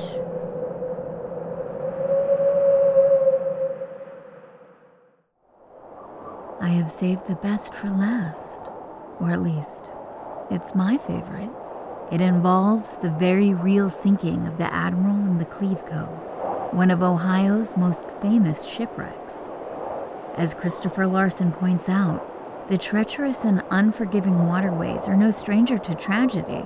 Have 6.80 6.90
saved 6.90 7.26
the 7.26 7.36
best 7.36 7.74
for 7.74 7.90
last, 7.90 8.62
or 9.20 9.30
at 9.30 9.42
least, 9.42 9.90
it's 10.50 10.74
my 10.74 10.96
favorite. 10.96 11.50
It 12.10 12.22
involves 12.22 12.96
the 12.96 13.10
very 13.10 13.52
real 13.52 13.90
sinking 13.90 14.46
of 14.46 14.56
the 14.56 14.72
Admiral 14.72 15.16
and 15.16 15.38
the 15.38 15.44
Cleveco, 15.44 16.72
one 16.72 16.90
of 16.90 17.02
Ohio's 17.02 17.76
most 17.76 18.10
famous 18.22 18.66
shipwrecks. 18.66 19.50
As 20.36 20.54
Christopher 20.54 21.06
Larson 21.06 21.52
points 21.52 21.90
out, 21.90 22.26
the 22.68 22.78
treacherous 22.78 23.44
and 23.44 23.62
unforgiving 23.70 24.46
waterways 24.46 25.06
are 25.06 25.16
no 25.16 25.30
stranger 25.30 25.76
to 25.76 25.94
tragedy, 25.94 26.64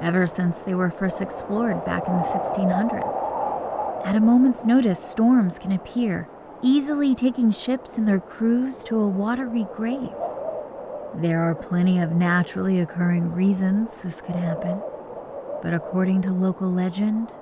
ever 0.00 0.28
since 0.28 0.60
they 0.60 0.76
were 0.76 0.90
first 0.90 1.20
explored 1.20 1.84
back 1.84 2.06
in 2.06 2.14
the 2.14 2.22
1600s. 2.22 4.06
At 4.06 4.14
a 4.14 4.20
moment's 4.20 4.64
notice, 4.64 5.02
storms 5.02 5.58
can 5.58 5.72
appear 5.72 6.28
easily 6.62 7.14
taking 7.14 7.50
ships 7.50 7.98
and 7.98 8.06
their 8.06 8.20
crews 8.20 8.82
to 8.84 8.98
a 8.98 9.08
watery 9.08 9.66
grave. 9.74 10.14
There 11.14 11.40
are 11.40 11.54
plenty 11.54 11.98
of 11.98 12.12
naturally 12.12 12.80
occurring 12.80 13.32
reasons 13.32 13.94
this 13.94 14.20
could 14.20 14.36
happen, 14.36 14.80
but 15.62 15.74
according 15.74 16.22
to 16.22 16.30
local 16.30 16.70
legend, 16.70 17.34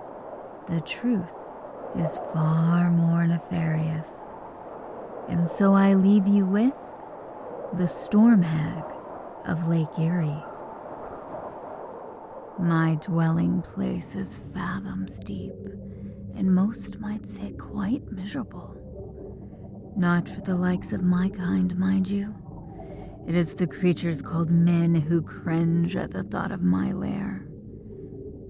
the 0.69 0.81
truth 0.81 1.35
is 1.97 2.19
far 2.33 2.91
more 2.91 3.27
nefarious. 3.27 4.35
And 5.29 5.49
so 5.49 5.75
I 5.75 5.95
leave 5.95 6.27
you 6.27 6.47
with 6.47 6.75
the 7.73 7.89
storm 7.89 8.43
hag 8.43 8.85
of 9.47 9.69
Lake 9.69 9.99
Erie. 9.99 10.45
My 12.59 12.97
dwelling 13.01 13.63
place 13.63 14.15
is 14.15 14.37
fathoms 14.37 15.19
deep, 15.21 15.55
and 16.37 16.55
most 16.55 17.01
might 17.01 17.29
say 17.29 17.53
quite 17.53 18.13
miserable. 18.13 18.84
Not 19.97 20.29
for 20.29 20.41
the 20.41 20.57
likes 20.57 20.93
of 20.93 21.03
my 21.03 21.29
kind, 21.29 21.77
mind 21.79 22.09
you. 22.09 22.35
It 23.29 23.35
is 23.35 23.55
the 23.55 23.67
creatures 23.67 24.23
called 24.23 24.51
men 24.51 24.95
who 24.95 25.23
cringe 25.23 25.97
at 25.97 26.11
the 26.11 26.25
thought 26.25 26.51
of 26.51 26.63
my 26.63 26.93
lair. 26.93 27.47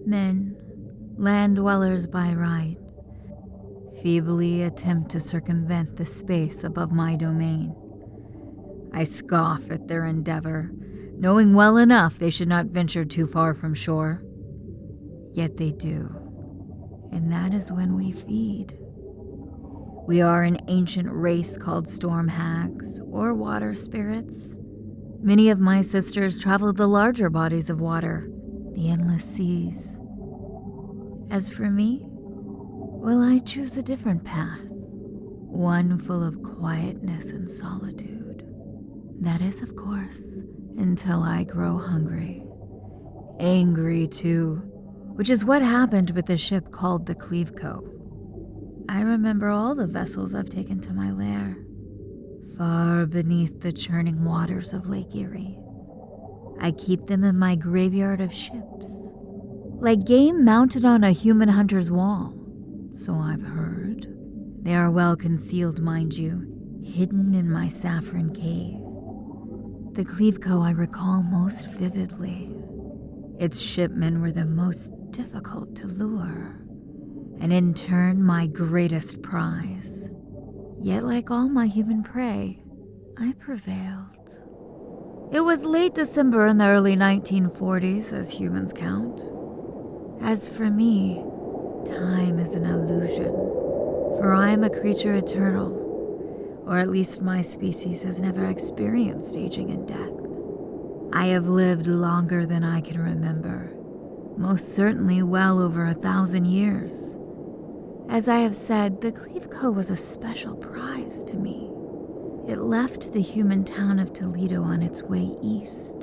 Men, 0.07 0.57
land 1.17 1.57
dwellers 1.57 2.07
by 2.07 2.33
right, 2.33 2.77
feebly 4.03 4.63
attempt 4.63 5.11
to 5.11 5.21
circumvent 5.21 5.97
the 5.97 6.07
space 6.07 6.65
above 6.65 6.93
my 6.93 7.15
domain. 7.15 7.75
I 8.93 9.05
scoff 9.05 9.71
at 9.71 9.87
their 9.87 10.07
endeavor, 10.07 10.71
knowing 11.17 11.55
well 11.55 11.77
enough 11.77 12.19
they 12.19 12.31
should 12.31 12.49
not 12.49 12.67
venture 12.67 13.05
too 13.05 13.27
far 13.27 13.55
from 13.55 13.75
shore. 13.75 14.23
Yet 15.33 15.57
they 15.57 15.73
do, 15.73 16.15
and 17.13 17.31
that 17.31 17.53
is 17.53 17.71
when 17.71 17.97
we 17.97 18.13
feed. 18.13 18.79
We 20.07 20.21
are 20.21 20.43
an 20.43 20.59
ancient 20.69 21.09
race 21.11 21.57
called 21.57 21.89
storm 21.89 22.29
hags 22.29 23.01
or 23.11 23.33
water 23.33 23.73
spirits. 23.73 24.59
Many 25.23 25.49
of 25.49 25.61
my 25.61 25.81
sisters 25.81 26.43
traveled 26.43 26.77
the 26.77 26.87
larger 26.87 27.31
bodies 27.31 27.71
of 27.71 27.81
water, 27.81 28.29
the 28.75 28.91
endless 28.91 29.25
seas. 29.25 29.99
As 31.31 31.49
for 31.49 31.71
me, 31.71 32.03
well, 32.05 33.23
I 33.23 33.39
choose 33.39 33.79
a 33.79 33.83
different 33.83 34.25
path, 34.25 34.61
one 34.69 35.97
full 35.97 36.23
of 36.23 36.43
quietness 36.43 37.31
and 37.31 37.51
solitude. 37.51 38.43
That 39.21 39.41
is, 39.41 39.63
of 39.63 39.75
course, 39.75 40.43
until 40.77 41.23
I 41.23 41.45
grow 41.45 41.79
hungry. 41.79 42.45
Angry, 43.41 44.07
too, 44.07 44.57
which 45.15 45.31
is 45.31 45.47
what 45.47 45.63
happened 45.63 46.11
with 46.11 46.27
the 46.27 46.37
ship 46.37 46.71
called 46.71 47.07
the 47.07 47.15
Cleveco. 47.15 48.04
I 48.89 49.01
remember 49.01 49.49
all 49.49 49.75
the 49.75 49.87
vessels 49.87 50.35
I've 50.35 50.51
taken 50.51 50.79
to 50.81 50.93
my 50.93 51.11
lair, 51.11 51.57
far 52.59 53.07
beneath 53.07 53.61
the 53.61 53.73
churning 53.73 54.25
waters 54.25 54.73
of 54.73 54.89
Lake 54.89 55.15
Erie. 55.15 55.59
I 56.61 56.71
keep 56.73 57.07
them 57.07 57.25
in 57.25 57.39
my 57.39 57.57
graveyard 57.57 58.21
of 58.21 58.33
ships, 58.33 59.13
like 59.81 60.05
game 60.05 60.45
mounted 60.45 60.85
on 60.85 61.03
a 61.03 61.13
human 61.13 61.49
hunter's 61.49 61.91
wall. 61.91 62.35
So 62.93 63.15
I've 63.15 63.43
heard. 63.43 64.07
They 64.63 64.75
are 64.75 64.91
well 64.91 65.17
concealed, 65.17 65.81
mind 65.81 66.15
you, 66.15 66.83
hidden 66.85 67.35
in 67.35 67.51
my 67.51 67.69
saffron 67.69 68.35
cave. 68.35 68.81
The 69.95 70.05
Cleveco 70.05 70.65
I 70.65 70.73
recall 70.73 71.23
most 71.23 71.71
vividly. 71.71 72.51
Its 73.39 73.61
shipmen 73.61 74.21
were 74.21 74.33
the 74.33 74.47
most 74.47 74.93
difficult 75.11 75.75
to 75.77 75.87
lure, 75.87 76.64
and 77.41 77.53
in 77.53 77.75
turn, 77.75 78.23
my 78.23 78.47
greatest 78.47 79.23
prize. 79.23 80.11
Yet, 80.81 81.05
like 81.05 81.31
all 81.31 81.49
my 81.49 81.67
human 81.67 82.03
prey, 82.03 82.63
I 83.19 83.35
prevailed. 83.39 84.11
It 85.33 85.41
was 85.41 85.65
late 85.65 85.95
December 85.95 86.47
in 86.47 86.59
the 86.59 86.69
early 86.69 86.97
1940s, 86.97 88.13
as 88.13 88.31
humans 88.31 88.73
count. 88.73 89.21
As 90.23 90.49
for 90.49 90.71
me, 90.71 91.25
time 91.87 92.39
is 92.39 92.55
an 92.55 92.65
illusion, 92.65 93.33
for 94.19 94.35
I 94.35 94.51
am 94.51 94.65
a 94.65 94.71
creature 94.71 95.15
eternal 95.15 95.85
or 96.67 96.79
at 96.79 96.89
least 96.89 97.21
my 97.21 97.43
species 97.43 98.03
has 98.03 98.21
never 98.21 98.47
experienced 98.47 99.37
aging 99.37 99.71
and 99.71 99.87
death. 99.87 100.13
I 101.13 101.27
have 101.27 101.47
lived 101.47 101.87
longer 101.87 102.47
than 102.47 102.65
I 102.65 102.81
can 102.81 103.01
remember, 103.01 103.71
most 104.37 104.75
certainly 104.75 105.23
well 105.23 105.61
over 105.61 105.87
a 105.87 105.95
thousand 105.95 106.47
years. 106.47 107.19
As 108.09 108.29
I 108.29 108.39
have 108.41 108.55
said, 108.55 109.01
the 109.01 109.13
Cleveco 109.13 109.75
was 109.75 109.91
a 109.91 109.97
special 109.97 110.55
prize 110.55 111.25
to 111.25 111.37
me. 111.37 111.71
It 112.47 112.59
left 112.59 113.13
the 113.13 113.23
human 113.23 113.65
town 113.65 113.99
of 113.99 114.13
Toledo 114.13 114.63
on 114.63 114.83
its 114.83 115.03
way 115.03 115.37
east. 115.43 116.01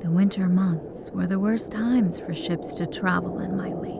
The 0.00 0.10
winter 0.10 0.48
months 0.48 1.10
were 1.10 1.26
the 1.26 1.40
worst 1.40 1.72
times 1.72 2.20
for 2.20 2.34
ships 2.34 2.74
to 2.74 2.86
travel 2.86 3.40
in 3.40 3.56
my 3.56 3.72
lake. 3.72 3.94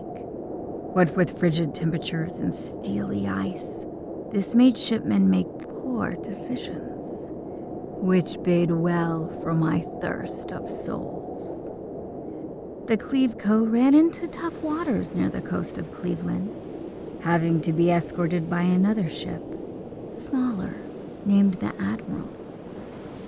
What 0.95 1.17
with 1.17 1.39
frigid 1.39 1.75
temperatures 1.75 2.39
and 2.39 2.55
steely 2.55 3.27
ice, 3.27 3.85
this 4.31 4.55
made 4.55 4.77
shipmen 4.77 5.31
make 5.31 5.49
poor 5.59 6.15
decisions, 6.17 7.31
which 8.01 8.41
bade 8.43 8.71
well 8.71 9.29
for 9.43 9.55
my 9.55 9.81
thirst 10.01 10.53
of 10.53 10.69
souls. 10.69 11.71
The 12.89 12.97
Cleveco 12.97 13.71
ran 13.71 13.95
into 13.95 14.29
tough 14.29 14.63
waters 14.63 15.15
near 15.15 15.31
the 15.31 15.43
coast 15.43 15.79
of 15.79 15.93
Cleveland, 15.93 16.55
having 17.29 17.61
to 17.61 17.75
be 17.75 17.91
escorted 17.91 18.49
by 18.49 18.63
another 18.63 19.07
ship, 19.07 19.43
smaller, 20.15 20.75
named 21.27 21.53
the 21.57 21.71
Admiral. 21.79 22.35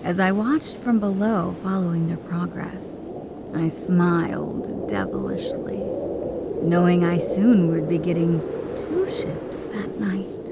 As 0.02 0.18
I 0.18 0.32
watched 0.32 0.78
from 0.78 0.98
below 1.00 1.54
following 1.62 2.08
their 2.08 2.16
progress, 2.16 3.06
I 3.54 3.68
smiled 3.68 4.88
devilishly, 4.88 5.82
knowing 6.62 7.04
I 7.04 7.18
soon 7.18 7.68
would 7.68 7.90
be 7.90 7.98
getting 7.98 8.40
two 8.40 9.06
ships 9.10 9.66
that 9.66 10.00
night. 10.00 10.46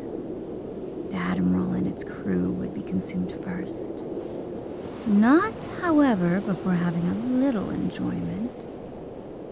The 1.10 1.16
Admiral 1.16 1.72
and 1.72 1.86
its 1.86 2.04
crew 2.04 2.52
would 2.52 2.74
be 2.74 2.82
consumed 2.82 3.32
first. 3.32 3.94
Not, 5.06 5.54
however, 5.80 6.42
before 6.42 6.74
having 6.74 7.08
a 7.08 7.14
little 7.14 7.70
enjoyment. 7.70 8.52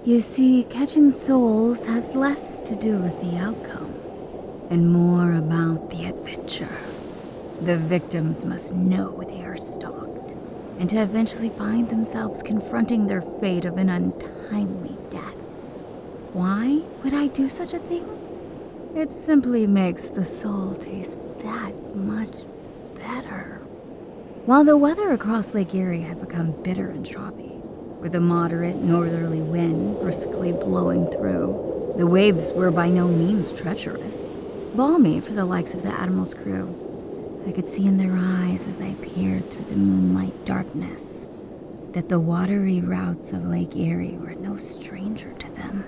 You 0.05 0.21
see, 0.21 0.65
catching 0.69 1.11
souls 1.11 1.87
has 1.87 2.15
less 2.15 2.61
to 2.61 2.77
do 2.77 2.99
with 2.99 3.19
the 3.23 3.39
outcome 3.39 3.86
and 4.71 4.93
more 4.93 5.33
about 5.33 5.91
the 5.91 6.07
adventure. 6.07 6.79
The 7.61 7.79
victims 7.79 8.45
must 8.45 8.75
know 8.75 9.23
they 9.23 9.45
are 9.45 9.57
stalked 9.57 10.37
and 10.79 10.91
to 10.91 11.03
eventually 11.03 11.49
find 11.51 11.89
themselves 11.89 12.43
confronting 12.43 13.07
their 13.07 13.23
fate 13.23 13.65
of 13.65 13.79
an 13.79 13.89
untimely 13.89 14.97
death. 15.11 15.35
Why 16.33 16.83
would 17.03 17.15
I 17.15 17.29
do 17.29 17.49
such 17.49 17.73
a 17.73 17.79
thing? 17.79 18.07
It 18.95 19.13
simply 19.13 19.67
makes 19.67 20.09
the 20.09 20.25
soul 20.25 20.75
taste 20.75 21.17
that 21.39 21.95
much 21.95 22.37
better. 22.95 23.61
While 24.45 24.65
the 24.65 24.77
weather 24.77 25.13
across 25.13 25.55
Lake 25.55 25.75
Erie 25.75 26.03
had 26.03 26.21
become 26.21 26.63
bitter 26.63 26.91
and 26.91 27.05
choppy, 27.05 27.53
with 28.01 28.15
a 28.15 28.21
moderate 28.21 28.77
northerly 28.77 29.41
wind 29.41 30.01
briskly 30.01 30.53
blowing 30.53 31.11
through, 31.11 31.95
the 31.97 32.07
waves 32.07 32.53
were 32.53 32.71
by 32.71 32.91
no 32.91 33.09
means 33.09 33.53
treacherous, 33.53 34.37
balmy 34.77 35.21
for 35.21 35.33
the 35.33 35.45
likes 35.45 35.75
of 35.75 35.83
the 35.83 35.93
Admiral's 35.93 36.35
crew. 36.35 37.43
I 37.47 37.53
could 37.53 37.69
see 37.69 37.87
in 37.87 37.97
their 37.97 38.15
eyes 38.15 38.67
as 38.67 38.81
I 38.81 38.95
peered 38.95 39.49
through 39.51 39.65
the 39.65 39.77
moonlight 39.77 40.45
darkness 40.45 41.27
that 41.93 42.09
the 42.09 42.21
watery 42.21 42.81
routes 42.81 43.33
of 43.33 43.47
Lake 43.47 43.77
Erie 43.77 44.19
were 44.19 44.35
no 44.35 44.57
stranger 44.57 45.33
to 45.33 45.51
them. 45.53 45.85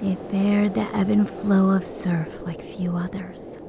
They 0.00 0.14
fared 0.30 0.74
the 0.74 0.88
ebb 0.94 1.08
and 1.08 1.28
flow 1.28 1.70
of 1.70 1.86
surf 1.86 2.42
like 2.42 2.60
few 2.60 2.96
others 2.96 3.60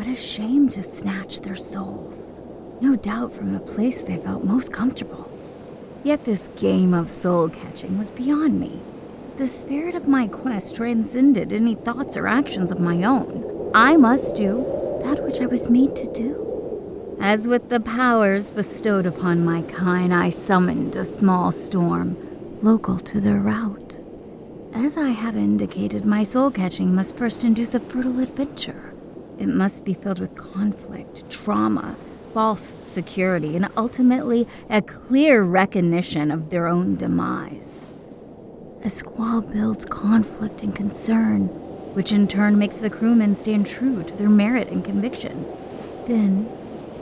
what 0.00 0.08
a 0.08 0.16
shame 0.16 0.66
to 0.70 0.82
snatch 0.82 1.40
their 1.40 1.54
souls, 1.54 2.32
no 2.80 2.96
doubt 2.96 3.34
from 3.34 3.54
a 3.54 3.60
place 3.60 4.00
they 4.00 4.16
felt 4.16 4.42
most 4.42 4.72
comfortable. 4.72 5.30
Yet 6.04 6.24
this 6.24 6.48
game 6.56 6.94
of 6.94 7.10
soul 7.10 7.50
catching 7.50 7.98
was 7.98 8.10
beyond 8.10 8.58
me. 8.58 8.80
The 9.40 9.48
spirit 9.48 9.94
of 9.94 10.06
my 10.06 10.26
quest 10.26 10.76
transcended 10.76 11.50
any 11.50 11.74
thoughts 11.74 12.14
or 12.14 12.26
actions 12.26 12.70
of 12.70 12.78
my 12.78 13.04
own. 13.04 13.70
I 13.74 13.96
must 13.96 14.36
do 14.36 14.66
that 15.02 15.24
which 15.24 15.40
I 15.40 15.46
was 15.46 15.70
made 15.70 15.96
to 15.96 16.12
do. 16.12 17.16
As 17.18 17.48
with 17.48 17.70
the 17.70 17.80
powers 17.80 18.50
bestowed 18.50 19.06
upon 19.06 19.46
my 19.46 19.62
kind, 19.62 20.12
I 20.12 20.28
summoned 20.28 20.94
a 20.94 21.06
small 21.06 21.52
storm 21.52 22.18
local 22.60 22.98
to 22.98 23.18
their 23.18 23.38
route. 23.38 23.96
As 24.74 24.98
I 24.98 25.08
have 25.08 25.38
indicated, 25.38 26.04
my 26.04 26.22
soul 26.22 26.50
catching 26.50 26.94
must 26.94 27.16
first 27.16 27.42
induce 27.42 27.72
a 27.72 27.80
fertile 27.80 28.20
adventure. 28.20 28.92
It 29.38 29.48
must 29.48 29.86
be 29.86 29.94
filled 29.94 30.20
with 30.20 30.36
conflict, 30.36 31.30
trauma, 31.30 31.96
false 32.34 32.74
security, 32.82 33.56
and 33.56 33.70
ultimately 33.74 34.46
a 34.68 34.82
clear 34.82 35.42
recognition 35.44 36.30
of 36.30 36.50
their 36.50 36.66
own 36.66 36.96
demise. 36.96 37.86
A 38.82 38.88
squall 38.88 39.42
builds 39.42 39.84
conflict 39.84 40.62
and 40.62 40.74
concern, 40.74 41.48
which 41.92 42.12
in 42.12 42.26
turn 42.26 42.58
makes 42.58 42.78
the 42.78 42.88
crewmen 42.88 43.34
stand 43.34 43.66
true 43.66 44.02
to 44.02 44.16
their 44.16 44.30
merit 44.30 44.68
and 44.68 44.82
conviction. 44.82 45.44
Then, 46.06 46.48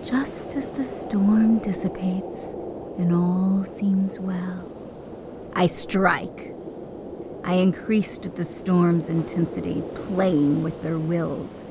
just 0.04 0.56
as 0.56 0.72
the 0.72 0.84
storm 0.84 1.60
dissipates 1.60 2.54
and 2.98 3.14
all 3.14 3.62
seems 3.62 4.18
well, 4.18 4.68
I 5.52 5.68
strike. 5.68 6.52
I 7.44 7.54
increased 7.54 8.34
the 8.34 8.44
storm's 8.44 9.08
intensity, 9.08 9.84
playing 9.94 10.64
with 10.64 10.82
their 10.82 10.98
wills. 10.98 11.62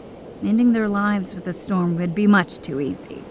Ending 0.42 0.72
their 0.72 0.88
lives 0.88 1.36
with 1.36 1.48
a 1.48 1.54
storm 1.54 1.98
would 1.98 2.16
be 2.16 2.28
much 2.28 2.60
too 2.60 2.80
easy. 2.80 3.24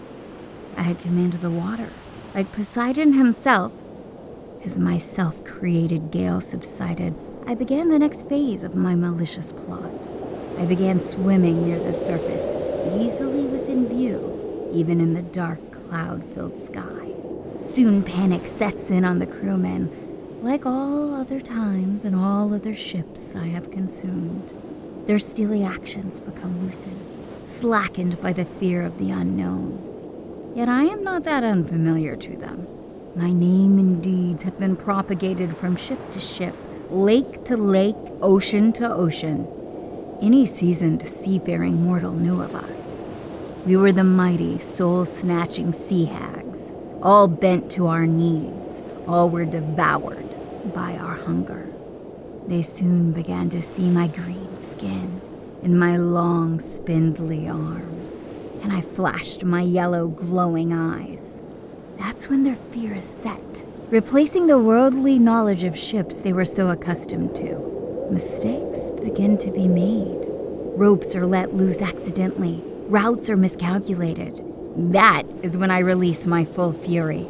I 0.77 0.83
had 0.83 0.99
command 0.99 1.33
of 1.33 1.41
the 1.41 1.49
water, 1.49 1.89
like 2.35 2.51
Poseidon 2.51 3.13
himself. 3.13 3.71
As 4.67 4.77
my 4.77 4.97
self 4.97 5.45
created 5.45 6.11
gale 6.11 6.41
subsided, 6.41 7.15
I 7.47 7.55
began 7.55 7.87
the 7.87 7.99
next 7.99 8.27
phase 8.27 8.63
of 8.63 8.75
my 8.75 8.95
malicious 8.95 9.53
plot. 9.53 9.93
I 10.57 10.65
began 10.65 10.99
swimming 10.99 11.65
near 11.65 11.79
the 11.79 11.93
surface, 11.93 12.49
easily 13.01 13.45
within 13.45 13.87
view, 13.87 14.69
even 14.73 14.99
in 14.99 15.13
the 15.13 15.21
dark, 15.21 15.71
cloud 15.71 16.21
filled 16.21 16.59
sky. 16.59 17.13
Soon 17.61 18.03
panic 18.03 18.45
sets 18.45 18.91
in 18.91 19.05
on 19.05 19.19
the 19.19 19.25
crewmen, 19.25 19.89
like 20.43 20.65
all 20.65 21.15
other 21.15 21.39
times 21.39 22.03
and 22.03 22.13
all 22.13 22.53
other 22.53 22.75
ships 22.75 23.37
I 23.37 23.45
have 23.45 23.71
consumed. 23.71 24.51
Their 25.05 25.19
steely 25.19 25.63
actions 25.63 26.19
become 26.19 26.65
loosened, 26.65 26.99
slackened 27.45 28.21
by 28.21 28.33
the 28.33 28.43
fear 28.43 28.81
of 28.81 28.97
the 28.97 29.11
unknown. 29.11 30.51
Yet 30.57 30.67
I 30.67 30.83
am 30.83 31.05
not 31.05 31.23
that 31.23 31.45
unfamiliar 31.45 32.17
to 32.17 32.35
them. 32.35 32.67
My 33.17 33.31
name 33.31 33.79
and 33.79 34.03
deeds 34.03 34.43
have 34.43 34.59
been 34.59 34.75
propagated 34.75 35.57
from 35.57 35.75
ship 35.75 35.97
to 36.11 36.19
ship, 36.19 36.53
lake 36.91 37.43
to 37.45 37.57
lake, 37.57 37.95
ocean 38.21 38.71
to 38.73 38.93
ocean. 38.93 39.47
Any 40.21 40.45
seasoned 40.45 41.01
seafaring 41.01 41.81
mortal 41.81 42.11
knew 42.11 42.39
of 42.39 42.53
us. 42.53 43.01
We 43.65 43.75
were 43.75 43.91
the 43.91 44.03
mighty, 44.03 44.59
soul 44.59 45.03
snatching 45.03 45.73
sea 45.73 46.05
hags, 46.05 46.71
all 47.01 47.27
bent 47.27 47.71
to 47.71 47.87
our 47.87 48.05
needs, 48.05 48.83
all 49.07 49.31
were 49.31 49.45
devoured 49.45 50.29
by 50.75 50.95
our 50.97 51.15
hunger. 51.15 51.67
They 52.45 52.61
soon 52.61 53.13
began 53.13 53.49
to 53.49 53.63
see 53.63 53.89
my 53.89 54.09
green 54.09 54.59
skin 54.59 55.21
and 55.63 55.79
my 55.79 55.97
long, 55.97 56.59
spindly 56.59 57.49
arms, 57.49 58.21
and 58.61 58.71
I 58.71 58.81
flashed 58.81 59.43
my 59.43 59.63
yellow, 59.63 60.07
glowing 60.07 60.71
eyes. 60.71 61.41
That's 61.97 62.29
when 62.29 62.43
their 62.43 62.55
fear 62.55 62.93
is 62.93 63.05
set, 63.05 63.65
replacing 63.89 64.47
the 64.47 64.59
worldly 64.59 65.17
knowledge 65.17 65.63
of 65.63 65.77
ships 65.77 66.19
they 66.19 66.33
were 66.33 66.45
so 66.45 66.69
accustomed 66.69 67.35
to. 67.35 68.07
Mistakes 68.11 68.91
begin 68.91 69.37
to 69.39 69.51
be 69.51 69.67
made. 69.67 70.25
Ropes 70.77 71.15
are 71.15 71.25
let 71.25 71.53
loose 71.53 71.81
accidentally. 71.81 72.61
Routes 72.87 73.29
are 73.29 73.37
miscalculated. 73.37 74.41
That 74.77 75.23
is 75.41 75.57
when 75.57 75.71
I 75.71 75.79
release 75.79 76.27
my 76.27 76.45
full 76.45 76.71
fury. 76.71 77.25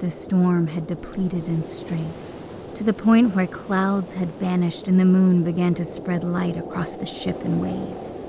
The 0.00 0.10
storm 0.10 0.66
had 0.68 0.86
depleted 0.86 1.48
in 1.48 1.64
strength, 1.64 2.74
to 2.76 2.84
the 2.84 2.92
point 2.92 3.34
where 3.34 3.46
clouds 3.46 4.12
had 4.12 4.28
vanished 4.28 4.86
and 4.86 5.00
the 5.00 5.04
moon 5.04 5.42
began 5.44 5.74
to 5.74 5.84
spread 5.84 6.22
light 6.24 6.56
across 6.56 6.94
the 6.94 7.06
ship 7.06 7.42
in 7.42 7.60
waves. 7.60 8.26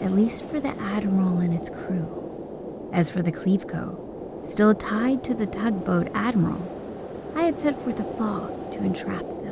At 0.00 0.12
least 0.12 0.46
for 0.46 0.60
the 0.60 0.74
Admiral 0.80 1.38
and 1.38 1.52
its 1.52 1.68
crew. 1.68 2.88
As 2.92 3.10
for 3.10 3.20
the 3.20 3.32
Cleveco, 3.32 4.09
still 4.42 4.74
tied 4.74 5.24
to 5.24 5.34
the 5.34 5.46
tugboat 5.46 6.08
Admiral, 6.14 7.32
I 7.36 7.42
had 7.42 7.58
set 7.58 7.80
forth 7.80 8.00
a 8.00 8.04
fog 8.04 8.72
to 8.72 8.78
entrap 8.78 9.28
them 9.40 9.50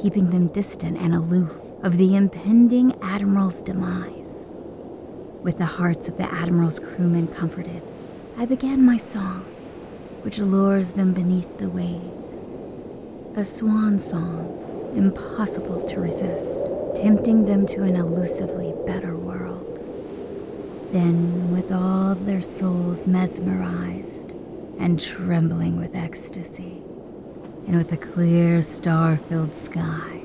keeping 0.00 0.30
them 0.30 0.48
distant 0.48 0.98
and 0.98 1.14
aloof 1.14 1.52
of 1.82 1.96
the 1.96 2.16
impending 2.16 2.94
Admiral's 3.02 3.62
demise. 3.62 4.46
With 5.42 5.58
the 5.58 5.66
hearts 5.66 6.08
of 6.08 6.16
the 6.16 6.30
Admiral's 6.32 6.78
crewmen 6.78 7.28
comforted, 7.28 7.82
I 8.36 8.46
began 8.46 8.84
my 8.84 8.98
song, 8.98 9.42
which 10.22 10.38
lures 10.38 10.92
them 10.92 11.14
beneath 11.14 11.58
the 11.58 11.70
waves. 11.70 12.42
A 13.36 13.44
swan 13.44 13.98
song, 13.98 14.92
impossible 14.94 15.82
to 15.84 16.00
resist, 16.00 16.62
tempting 16.94 17.44
them 17.44 17.66
to 17.68 17.82
an 17.82 17.96
elusively 17.96 18.74
better. 18.86 19.15
Then, 20.96 21.52
with 21.52 21.72
all 21.72 22.14
their 22.14 22.40
souls 22.40 23.06
mesmerized 23.06 24.32
and 24.78 24.98
trembling 24.98 25.78
with 25.78 25.94
ecstasy, 25.94 26.80
and 27.66 27.76
with 27.76 27.92
a 27.92 27.98
clear, 27.98 28.62
star 28.62 29.18
filled 29.18 29.54
sky. 29.54 30.22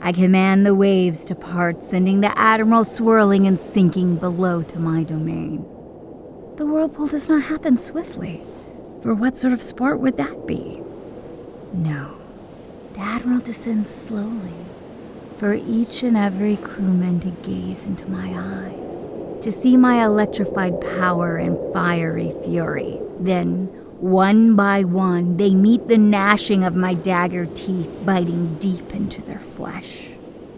I 0.00 0.10
command 0.10 0.66
the 0.66 0.74
waves 0.74 1.24
to 1.26 1.36
part, 1.36 1.84
sending 1.84 2.22
the 2.22 2.36
Admiral 2.36 2.82
swirling 2.82 3.46
and 3.46 3.60
sinking 3.60 4.16
below 4.16 4.64
to 4.64 4.80
my 4.80 5.04
domain. 5.04 5.64
The 6.56 6.66
whirlpool 6.66 7.06
does 7.06 7.28
not 7.28 7.44
happen 7.44 7.76
swiftly, 7.76 8.42
for 9.00 9.14
what 9.14 9.36
sort 9.36 9.52
of 9.52 9.62
sport 9.62 10.00
would 10.00 10.16
that 10.16 10.44
be? 10.44 10.82
No, 11.72 12.16
the 12.94 12.98
Admiral 12.98 13.38
descends 13.38 13.94
slowly, 13.94 14.58
for 15.36 15.54
each 15.54 16.02
and 16.02 16.16
every 16.16 16.56
crewman 16.56 17.20
to 17.20 17.30
gaze 17.48 17.86
into 17.86 18.10
my 18.10 18.34
eyes, 18.36 18.83
to 19.44 19.52
see 19.52 19.76
my 19.76 20.02
electrified 20.02 20.80
power 20.80 21.36
and 21.36 21.58
fiery 21.74 22.32
fury. 22.44 22.98
Then, 23.20 23.66
one 24.00 24.56
by 24.56 24.84
one, 24.84 25.36
they 25.36 25.54
meet 25.54 25.86
the 25.86 25.98
gnashing 25.98 26.64
of 26.64 26.74
my 26.74 26.94
dagger 26.94 27.44
teeth 27.44 27.90
biting 28.06 28.56
deep 28.58 28.94
into 28.94 29.20
their 29.20 29.38
flesh. 29.38 30.08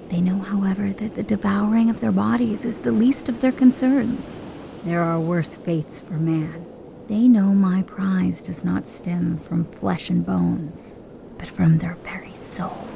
They 0.08 0.20
know, 0.20 0.38
however, 0.38 0.92
that 0.92 1.16
the 1.16 1.24
devouring 1.24 1.90
of 1.90 2.00
their 2.00 2.12
bodies 2.12 2.64
is 2.64 2.78
the 2.78 2.92
least 2.92 3.28
of 3.28 3.40
their 3.40 3.50
concerns. 3.50 4.40
There 4.84 5.02
are 5.02 5.18
worse 5.18 5.56
fates 5.56 5.98
for 5.98 6.14
man. 6.14 6.64
They 7.08 7.26
know 7.26 7.46
my 7.46 7.82
prize 7.82 8.40
does 8.44 8.64
not 8.64 8.86
stem 8.86 9.36
from 9.36 9.64
flesh 9.64 10.10
and 10.10 10.24
bones, 10.24 11.00
but 11.38 11.48
from 11.48 11.78
their 11.78 11.96
very 12.04 12.34
soul. 12.34 12.86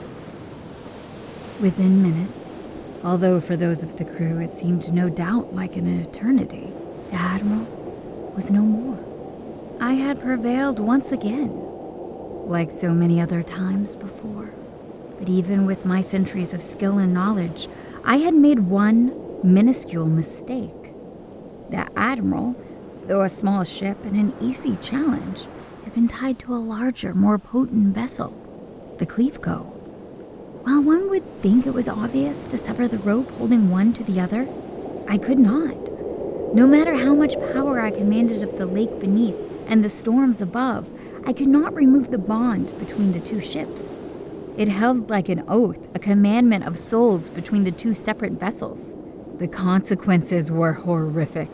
Within 1.60 2.00
minutes, 2.00 2.39
although 3.02 3.40
for 3.40 3.56
those 3.56 3.82
of 3.82 3.96
the 3.96 4.04
crew 4.04 4.38
it 4.38 4.52
seemed 4.52 4.92
no 4.92 5.08
doubt 5.08 5.52
like 5.54 5.76
an 5.76 5.86
eternity, 6.00 6.72
the 7.10 7.16
Admiral 7.16 7.64
was 8.34 8.50
no 8.50 8.62
more. 8.62 8.98
I 9.80 9.94
had 9.94 10.20
prevailed 10.20 10.78
once 10.78 11.10
again, 11.10 11.50
like 12.46 12.70
so 12.70 12.92
many 12.92 13.20
other 13.20 13.42
times 13.42 13.96
before. 13.96 14.50
But 15.18 15.28
even 15.28 15.66
with 15.66 15.84
my 15.84 16.02
centuries 16.02 16.52
of 16.52 16.62
skill 16.62 16.98
and 16.98 17.12
knowledge, 17.14 17.68
I 18.04 18.18
had 18.18 18.34
made 18.34 18.60
one 18.60 19.12
minuscule 19.42 20.06
mistake. 20.06 20.92
The 21.70 21.88
Admiral, 21.96 22.56
though 23.06 23.22
a 23.22 23.28
small 23.28 23.64
ship 23.64 24.04
and 24.04 24.16
an 24.16 24.34
easy 24.40 24.76
challenge, 24.76 25.46
had 25.84 25.94
been 25.94 26.08
tied 26.08 26.38
to 26.40 26.54
a 26.54 26.56
larger, 26.56 27.14
more 27.14 27.38
potent 27.38 27.94
vessel, 27.94 28.30
the 28.98 29.06
Cleveco. 29.06 29.69
While 30.62 30.82
one 30.82 31.08
would 31.08 31.24
think 31.40 31.66
it 31.66 31.72
was 31.72 31.88
obvious 31.88 32.46
to 32.46 32.58
sever 32.58 32.86
the 32.86 32.98
rope 32.98 33.30
holding 33.32 33.70
one 33.70 33.92
to 33.94 34.04
the 34.04 34.20
other, 34.20 34.46
I 35.08 35.16
could 35.16 35.38
not. 35.38 35.74
No 36.54 36.66
matter 36.66 36.94
how 36.94 37.14
much 37.14 37.34
power 37.52 37.80
I 37.80 37.90
commanded 37.90 38.42
of 38.42 38.58
the 38.58 38.66
lake 38.66 39.00
beneath, 39.00 39.36
and 39.66 39.82
the 39.82 39.88
storms 39.88 40.42
above, 40.42 40.90
I 41.24 41.32
could 41.32 41.46
not 41.46 41.74
remove 41.74 42.10
the 42.10 42.18
bond 42.18 42.78
between 42.78 43.12
the 43.12 43.20
two 43.20 43.40
ships. 43.40 43.96
It 44.58 44.68
held 44.68 45.08
like 45.08 45.28
an 45.28 45.44
oath, 45.48 45.88
a 45.94 45.98
commandment 45.98 46.66
of 46.66 46.76
souls 46.76 47.30
between 47.30 47.64
the 47.64 47.70
two 47.70 47.94
separate 47.94 48.32
vessels. 48.32 48.94
The 49.38 49.48
consequences 49.48 50.50
were 50.50 50.74
horrific. 50.74 51.48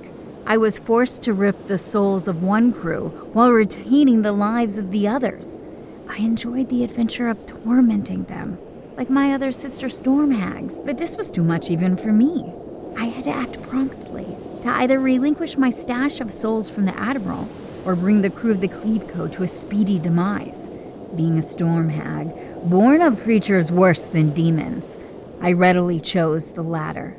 I 0.47 0.57
was 0.57 0.79
forced 0.79 1.23
to 1.25 1.33
rip 1.33 1.66
the 1.66 1.79
souls 1.79 2.27
of 2.27 2.42
one 2.42 2.73
crew 2.73 3.11
while 3.33 3.53
retaining 3.53 4.23
the 4.23 4.33
lives 4.33 4.79
of 4.79 4.90
the 4.90 5.07
others. 5.07 5.62
I 6.09 6.16
enjoyed 6.19 6.69
the 6.69 6.83
adventure 6.83 7.29
of 7.29 7.47
tormenting 7.47 8.25
them, 8.25 8.59
like 8.97 9.11
my 9.11 9.33
other 9.33 9.53
sister 9.53 9.89
storm 9.89 10.31
hags, 10.31 10.79
but 10.85 10.97
this 10.97 11.17
was 11.17 11.31
too 11.31 11.45
much 11.45 11.71
even 11.71 11.97
for 11.97 12.13
me. 12.13 12.53
I 12.97 13.07
had 13.07 13.25
to 13.25 13.31
act 13.31 13.63
promptly 13.63 14.25
to 14.63 14.69
either 14.69 14.99
relinquish 14.99 15.59
my 15.59 15.71
stash 15.71 16.21
of 16.21 16.33
souls 16.33 16.71
from 16.71 16.87
the 16.87 16.99
Admiral 16.99 17.49
or 17.85 17.95
bring 17.95 18.23
the 18.23 18.31
crew 18.31 18.51
of 18.51 18.61
the 18.61 18.69
Cleveco 18.69 19.31
to 19.33 19.43
a 19.43 19.49
speedy 19.49 19.99
demise. 19.99 20.69
Being 21.15 21.39
a 21.39 21.43
storm 21.43 21.91
hag, 21.91 22.35
born 22.69 23.03
of 23.03 23.21
creatures 23.21 23.71
worse 23.71 24.05
than 24.05 24.33
demons, 24.33 24.97
I 25.41 25.53
readily 25.53 26.01
chose 26.01 26.53
the 26.53 26.63
latter. 26.63 27.17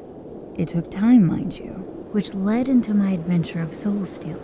It 0.56 0.70
took 0.70 0.90
time, 0.90 1.26
mind 1.26 1.60
you, 1.60 1.72
which 2.12 2.34
led 2.34 2.68
into 2.68 2.94
my 2.94 3.12
adventure 3.12 3.62
of 3.62 3.76
soul 3.76 4.06
stealing. 4.06 4.42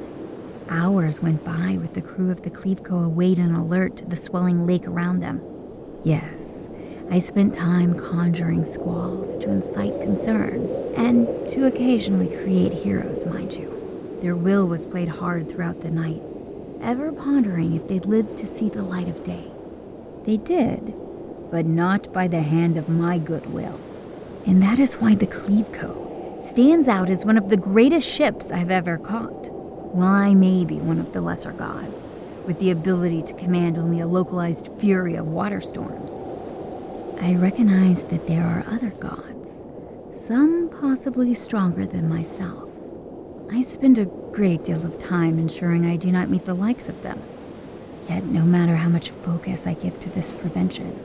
Hours 0.69 1.21
went 1.21 1.43
by 1.43 1.77
with 1.81 1.93
the 1.93 2.01
crew 2.01 2.31
of 2.31 2.43
the 2.43 2.51
Cleveco 2.51 3.05
await 3.05 3.39
and 3.39 3.55
alert 3.55 3.97
to 3.97 4.05
the 4.05 4.15
swelling 4.15 4.65
lake 4.65 4.87
around 4.87 5.19
them. 5.19 5.41
Yes, 6.03 6.62
I 7.11 7.19
spent 7.19 7.55
time 7.55 7.99
conjuring 7.99 8.63
squalls 8.63 9.37
to 9.37 9.49
incite 9.49 10.01
concern, 10.01 10.67
and 10.95 11.27
to 11.49 11.65
occasionally 11.65 12.27
create 12.27 12.73
heroes, 12.73 13.25
mind 13.25 13.53
you. 13.53 14.17
Their 14.21 14.35
will 14.35 14.67
was 14.67 14.85
played 14.85 15.09
hard 15.09 15.49
throughout 15.49 15.81
the 15.81 15.91
night, 15.91 16.21
ever 16.81 17.11
pondering 17.11 17.75
if 17.75 17.87
they'd 17.87 18.05
live 18.05 18.35
to 18.37 18.47
see 18.47 18.69
the 18.69 18.81
light 18.81 19.07
of 19.07 19.23
day. 19.23 19.51
They 20.23 20.37
did, 20.37 20.93
but 21.51 21.65
not 21.65 22.11
by 22.13 22.27
the 22.27 22.41
hand 22.41 22.77
of 22.77 22.89
my 22.89 23.19
goodwill. 23.19 23.79
And 24.47 24.61
that 24.63 24.79
is 24.79 24.95
why 24.95 25.15
the 25.15 25.27
Cleveco 25.27 26.41
stands 26.43 26.87
out 26.87 27.09
as 27.09 27.25
one 27.25 27.37
of 27.37 27.49
the 27.49 27.57
greatest 27.57 28.09
ships 28.09 28.51
I've 28.51 28.71
ever 28.71 28.97
caught. 28.97 29.51
While 29.51 30.13
I 30.13 30.33
may 30.33 30.65
be 30.65 30.79
one 30.79 30.99
of 30.99 31.13
the 31.13 31.21
lesser 31.21 31.51
gods, 31.51 32.15
with 32.47 32.59
the 32.59 32.71
ability 32.71 33.23
to 33.23 33.33
command 33.33 33.77
only 33.77 33.99
a 33.99 34.07
localized 34.07 34.69
fury 34.79 35.15
of 35.15 35.27
water 35.27 35.61
storms, 35.61 36.21
I 37.21 37.35
recognize 37.35 38.03
that 38.03 38.27
there 38.27 38.43
are 38.43 38.65
other 38.67 38.89
gods, 38.91 39.65
some 40.11 40.69
possibly 40.69 41.33
stronger 41.33 41.85
than 41.85 42.09
myself. 42.09 42.69
I 43.51 43.61
spend 43.61 43.97
a 43.97 44.05
great 44.05 44.63
deal 44.63 44.85
of 44.85 44.99
time 44.99 45.39
ensuring 45.39 45.85
I 45.85 45.95
do 45.95 46.11
not 46.11 46.29
meet 46.29 46.45
the 46.45 46.53
likes 46.53 46.89
of 46.89 47.01
them. 47.03 47.21
Yet, 48.09 48.25
no 48.25 48.43
matter 48.43 48.75
how 48.75 48.89
much 48.89 49.11
focus 49.11 49.65
I 49.65 49.75
give 49.75 49.99
to 50.01 50.09
this 50.09 50.31
prevention, 50.31 50.99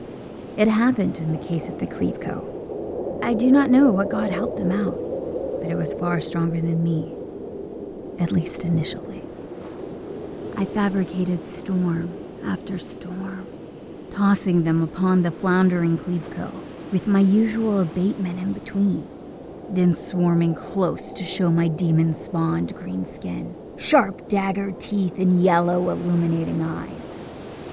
it 0.57 0.67
happened 0.67 1.19
in 1.19 1.31
the 1.31 1.47
case 1.47 1.69
of 1.69 1.79
the 1.79 1.87
Cleveco. 1.87 3.23
I 3.23 3.33
do 3.33 3.51
not 3.51 3.69
know 3.69 3.91
what 3.91 4.09
God 4.09 4.31
helped 4.31 4.57
them 4.57 4.71
out, 4.71 4.97
but 5.61 5.69
it 5.69 5.75
was 5.75 5.93
far 5.93 6.19
stronger 6.19 6.59
than 6.59 6.83
me, 6.83 7.13
at 8.19 8.31
least 8.31 8.65
initially. 8.65 9.21
I 10.57 10.65
fabricated 10.65 11.43
storm 11.43 12.11
after 12.43 12.77
storm, 12.77 13.45
tossing 14.13 14.63
them 14.63 14.81
upon 14.81 15.23
the 15.23 15.31
floundering 15.31 15.97
Cleveco, 15.97 16.51
with 16.91 17.07
my 17.07 17.19
usual 17.19 17.79
abatement 17.79 18.39
in 18.39 18.53
between, 18.53 19.07
then 19.69 19.93
swarming 19.93 20.55
close 20.55 21.13
to 21.13 21.23
show 21.23 21.51
my 21.51 21.67
demon 21.67 22.13
spawned 22.13 22.75
green 22.75 23.05
skin 23.05 23.55
sharp 23.79 24.27
dagger 24.27 24.71
teeth, 24.71 25.17
and 25.17 25.41
yellow 25.41 25.89
illuminating 25.89 26.61
eyes. 26.61 27.19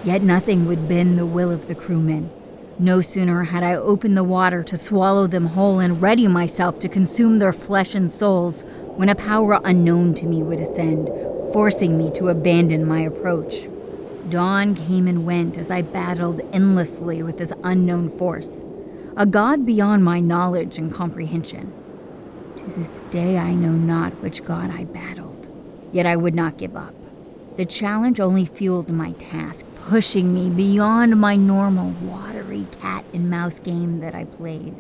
Yet 0.05 0.23
nothing 0.23 0.67
would 0.67 0.89
bend 0.89 1.19
the 1.19 1.27
will 1.27 1.51
of 1.51 1.67
the 1.67 1.75
crewmen. 1.75 2.31
No 2.79 3.01
sooner 3.01 3.45
had 3.45 3.65
I 3.65 3.75
opened 3.75 4.17
the 4.17 4.23
water 4.23 4.63
to 4.63 4.77
swallow 4.77 5.27
them 5.27 5.47
whole 5.47 5.81
and 5.81 6.01
ready 6.01 6.29
myself 6.29 6.79
to 6.81 6.89
consume 6.89 7.39
their 7.39 7.53
flesh 7.53 7.95
and 7.95 8.13
souls 8.13 8.63
when 8.95 9.09
a 9.09 9.15
power 9.15 9.61
unknown 9.65 10.15
to 10.15 10.27
me 10.27 10.43
would 10.43 10.61
ascend, 10.61 11.09
forcing 11.53 11.99
me 11.99 12.13
to 12.13 12.29
abandon 12.29 12.87
my 12.87 13.01
approach. 13.01 13.67
Dawn 14.31 14.75
came 14.75 15.07
and 15.07 15.25
went 15.25 15.57
as 15.57 15.71
I 15.71 15.83
battled 15.83 16.41
endlessly 16.53 17.23
with 17.23 17.39
this 17.39 17.53
unknown 17.63 18.09
force, 18.09 18.65
a 19.17 19.27
god 19.27 19.65
beyond 19.65 20.05
my 20.05 20.21
knowledge 20.21 20.79
and 20.79 20.93
comprehension. 20.93 21.73
To 22.57 22.65
this 22.65 23.03
day, 23.11 23.39
I 23.39 23.55
know 23.55 23.73
not 23.73 24.13
which 24.23 24.45
god 24.45 24.71
I 24.71 24.85
battled 24.85 25.37
Yet 25.93 26.05
I 26.05 26.17
would 26.17 26.35
not 26.35 26.59
give 26.59 26.77
up. 26.77 26.95
The 27.57 27.65
challenge 27.65 28.21
only 28.21 28.45
fueled 28.45 28.91
my 28.91 29.13
task, 29.13 29.65
pushing 29.77 30.35
me 30.35 30.51
beyond 30.51 31.19
my 31.19 31.37
normal 31.37 31.91
watery 32.03 32.67
cat 32.83 33.05
and 33.15 33.31
mouse 33.31 33.59
game 33.61 34.01
that 34.01 34.15
I 34.15 34.25
played. 34.25 34.75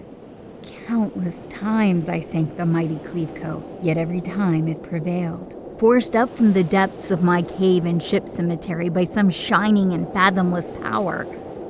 Countless 0.86 1.44
times 1.44 2.08
I 2.08 2.20
sank 2.20 2.56
the 2.56 2.66
mighty 2.66 2.96
Cleveco, 2.96 3.62
yet 3.82 3.96
every 3.96 4.20
time 4.20 4.68
it 4.68 4.82
prevailed. 4.82 5.56
Forced 5.78 6.16
up 6.16 6.30
from 6.30 6.54
the 6.54 6.64
depths 6.64 7.10
of 7.10 7.22
my 7.22 7.42
cave 7.42 7.84
and 7.84 8.02
ship 8.02 8.30
cemetery 8.30 8.88
by 8.88 9.04
some 9.04 9.28
shining 9.28 9.92
and 9.92 10.10
fathomless 10.10 10.70
power, 10.70 11.26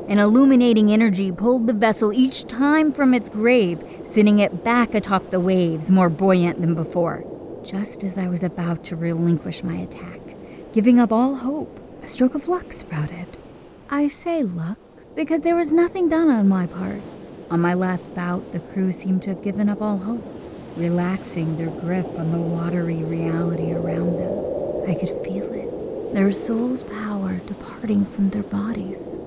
an 0.06 0.20
illuminating 0.20 0.92
energy 0.92 1.32
pulled 1.32 1.66
the 1.66 1.72
vessel 1.72 2.12
each 2.12 2.44
time 2.44 2.92
from 2.92 3.12
its 3.12 3.28
grave, 3.28 3.82
sending 4.04 4.38
it 4.38 4.62
back 4.62 4.94
atop 4.94 5.30
the 5.30 5.40
waves, 5.40 5.90
more 5.90 6.08
buoyant 6.08 6.60
than 6.60 6.76
before. 6.76 7.24
Just 7.64 8.04
as 8.04 8.16
I 8.16 8.28
was 8.28 8.44
about 8.44 8.84
to 8.84 8.94
relinquish 8.94 9.64
my 9.64 9.74
attack, 9.74 10.20
giving 10.72 11.00
up 11.00 11.10
all 11.10 11.34
hope, 11.34 11.80
a 12.04 12.08
stroke 12.08 12.36
of 12.36 12.46
luck 12.46 12.72
sprouted. 12.72 13.26
I 13.90 14.06
say 14.06 14.44
luck 14.44 14.78
because 15.16 15.42
there 15.42 15.56
was 15.56 15.72
nothing 15.72 16.08
done 16.08 16.30
on 16.30 16.48
my 16.48 16.68
part. 16.68 17.02
On 17.50 17.60
my 17.60 17.74
last 17.74 18.14
bout, 18.14 18.52
the 18.52 18.60
crew 18.60 18.92
seemed 18.92 19.22
to 19.22 19.30
have 19.30 19.42
given 19.42 19.68
up 19.68 19.82
all 19.82 19.98
hope, 19.98 20.35
relaxing 20.76 21.56
their 21.56 21.70
grip 21.80 22.06
on 22.18 22.32
the 22.32 22.38
watery 22.38 23.02
reality 23.04 23.72
around 23.72 24.18
them. 24.18 24.90
I 24.90 24.94
could 24.94 25.10
feel 25.24 25.52
it, 25.52 26.14
their 26.14 26.30
soul's 26.30 26.82
power 26.82 27.36
departing 27.46 28.04
from 28.04 28.30
their 28.30 28.42
bodies. 28.42 29.18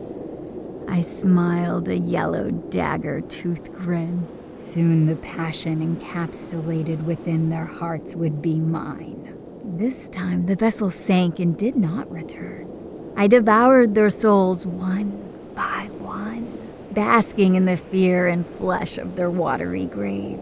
I 0.87 1.01
smiled 1.01 1.87
a 1.87 1.97
yellow 1.97 2.51
dagger 2.51 3.21
tooth 3.21 3.71
grin. 3.71 4.27
Soon 4.55 5.05
the 5.05 5.15
passion 5.15 5.95
encapsulated 5.95 7.03
within 7.03 7.49
their 7.49 7.65
hearts 7.65 8.15
would 8.15 8.41
be 8.41 8.59
mine. 8.59 9.37
This 9.63 10.09
time 10.09 10.45
the 10.45 10.55
vessel 10.55 10.89
sank 10.89 11.39
and 11.39 11.57
did 11.57 11.75
not 11.75 12.11
return. 12.11 12.67
I 13.15 13.27
devoured 13.27 13.95
their 13.95 14.09
souls 14.09 14.65
one 14.65 15.11
by 15.55 15.89
one, 15.99 16.51
basking 16.91 17.55
in 17.55 17.65
the 17.65 17.77
fear 17.77 18.27
and 18.27 18.45
flesh 18.45 18.97
of 18.97 19.15
their 19.15 19.29
watery 19.29 19.85
grave. 19.85 20.39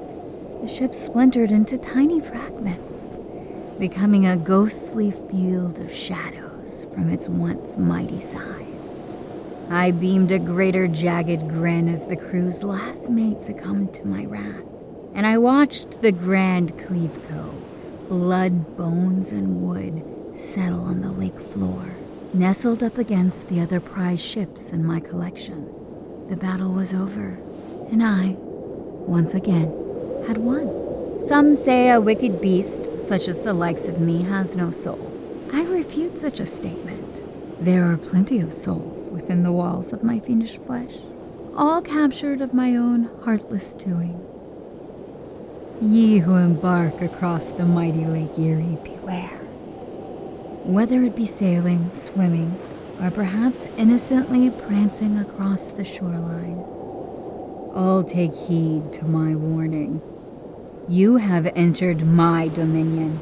The 0.62 0.68
ship 0.68 0.96
splintered 0.96 1.52
into 1.52 1.78
tiny 1.78 2.20
fragments, 2.20 3.20
becoming 3.80 4.26
a 4.26 4.36
ghostly 4.36 5.12
field 5.12 5.80
of 5.80 5.94
shadows 5.94 6.86
from 6.94 7.10
its 7.12 7.30
once 7.30 7.78
mighty 7.78 8.20
size. 8.20 9.04
I 9.70 9.92
beamed 9.92 10.32
a 10.32 10.40
greater 10.40 10.88
jagged 10.88 11.48
grin 11.48 11.88
as 11.88 12.08
the 12.08 12.18
crew's 12.18 12.64
last 12.64 13.10
mate 13.10 13.42
succumbed 13.42 13.94
to 13.96 14.08
my 14.08 14.26
wrath, 14.26 14.64
and 15.14 15.28
I 15.28 15.38
watched 15.38 16.02
the 16.02 16.12
grand 16.12 16.78
Cleveco, 16.78 17.54
blood, 18.10 18.76
bones, 18.76 19.32
and 19.32 19.62
wood, 19.62 20.04
settle 20.36 20.82
on 20.82 21.02
the 21.02 21.12
lake 21.12 21.40
floor, 21.40 21.96
nestled 22.34 22.82
up 22.82 22.98
against 22.98 23.48
the 23.48 23.62
other 23.62 23.80
prize 23.80 24.26
ships 24.26 24.72
in 24.72 24.84
my 24.84 25.02
collection. 25.02 25.72
The 26.30 26.38
battle 26.38 26.74
was 26.74 26.94
over, 26.94 27.38
and 27.92 28.04
I, 28.04 28.36
once 28.40 29.34
again, 29.34 29.87
had 30.28 30.38
won. 30.38 31.22
Some 31.22 31.54
say 31.54 31.90
a 31.90 32.02
wicked 32.02 32.42
beast, 32.42 33.02
such 33.02 33.28
as 33.28 33.40
the 33.40 33.54
likes 33.54 33.88
of 33.88 34.00
me, 34.00 34.24
has 34.24 34.56
no 34.56 34.72
soul. 34.72 35.12
I 35.54 35.64
refute 35.64 36.18
such 36.18 36.40
a 36.40 36.46
statement. 36.46 37.24
There 37.64 37.86
are 37.92 37.98
plenty 37.98 38.40
of 38.40 38.54
souls 38.54 39.10
within 39.10 39.44
the 39.44 39.52
walls 39.52 39.94
of 39.94 40.04
my 40.04 40.20
fiendish 40.20 40.58
flesh, 40.58 40.94
all 41.56 41.82
captured 41.82 42.42
of 42.42 42.54
my 42.54 42.76
own 42.76 43.10
heartless 43.24 43.74
doing. 43.74 44.24
Ye 45.82 46.20
who 46.20 46.36
embark 46.36 47.02
across 47.02 47.52
the 47.52 47.66
mighty 47.66 48.06
Lake 48.06 48.38
Erie, 48.38 48.78
beware. 48.84 49.40
Whether 50.64 51.04
it 51.04 51.16
be 51.16 51.26
sailing, 51.26 51.92
swimming, 51.94 52.60
or 53.02 53.10
perhaps 53.10 53.68
innocently 53.78 54.50
prancing 54.50 55.18
across 55.18 55.72
the 55.72 55.86
shoreline, 55.86 56.60
all 57.74 58.04
take 58.04 58.36
heed 58.36 58.92
to 58.94 59.06
my 59.06 59.36
warning. 59.36 60.02
You 60.90 61.18
have 61.18 61.52
entered 61.54 62.08
my 62.08 62.48
dominion 62.48 63.20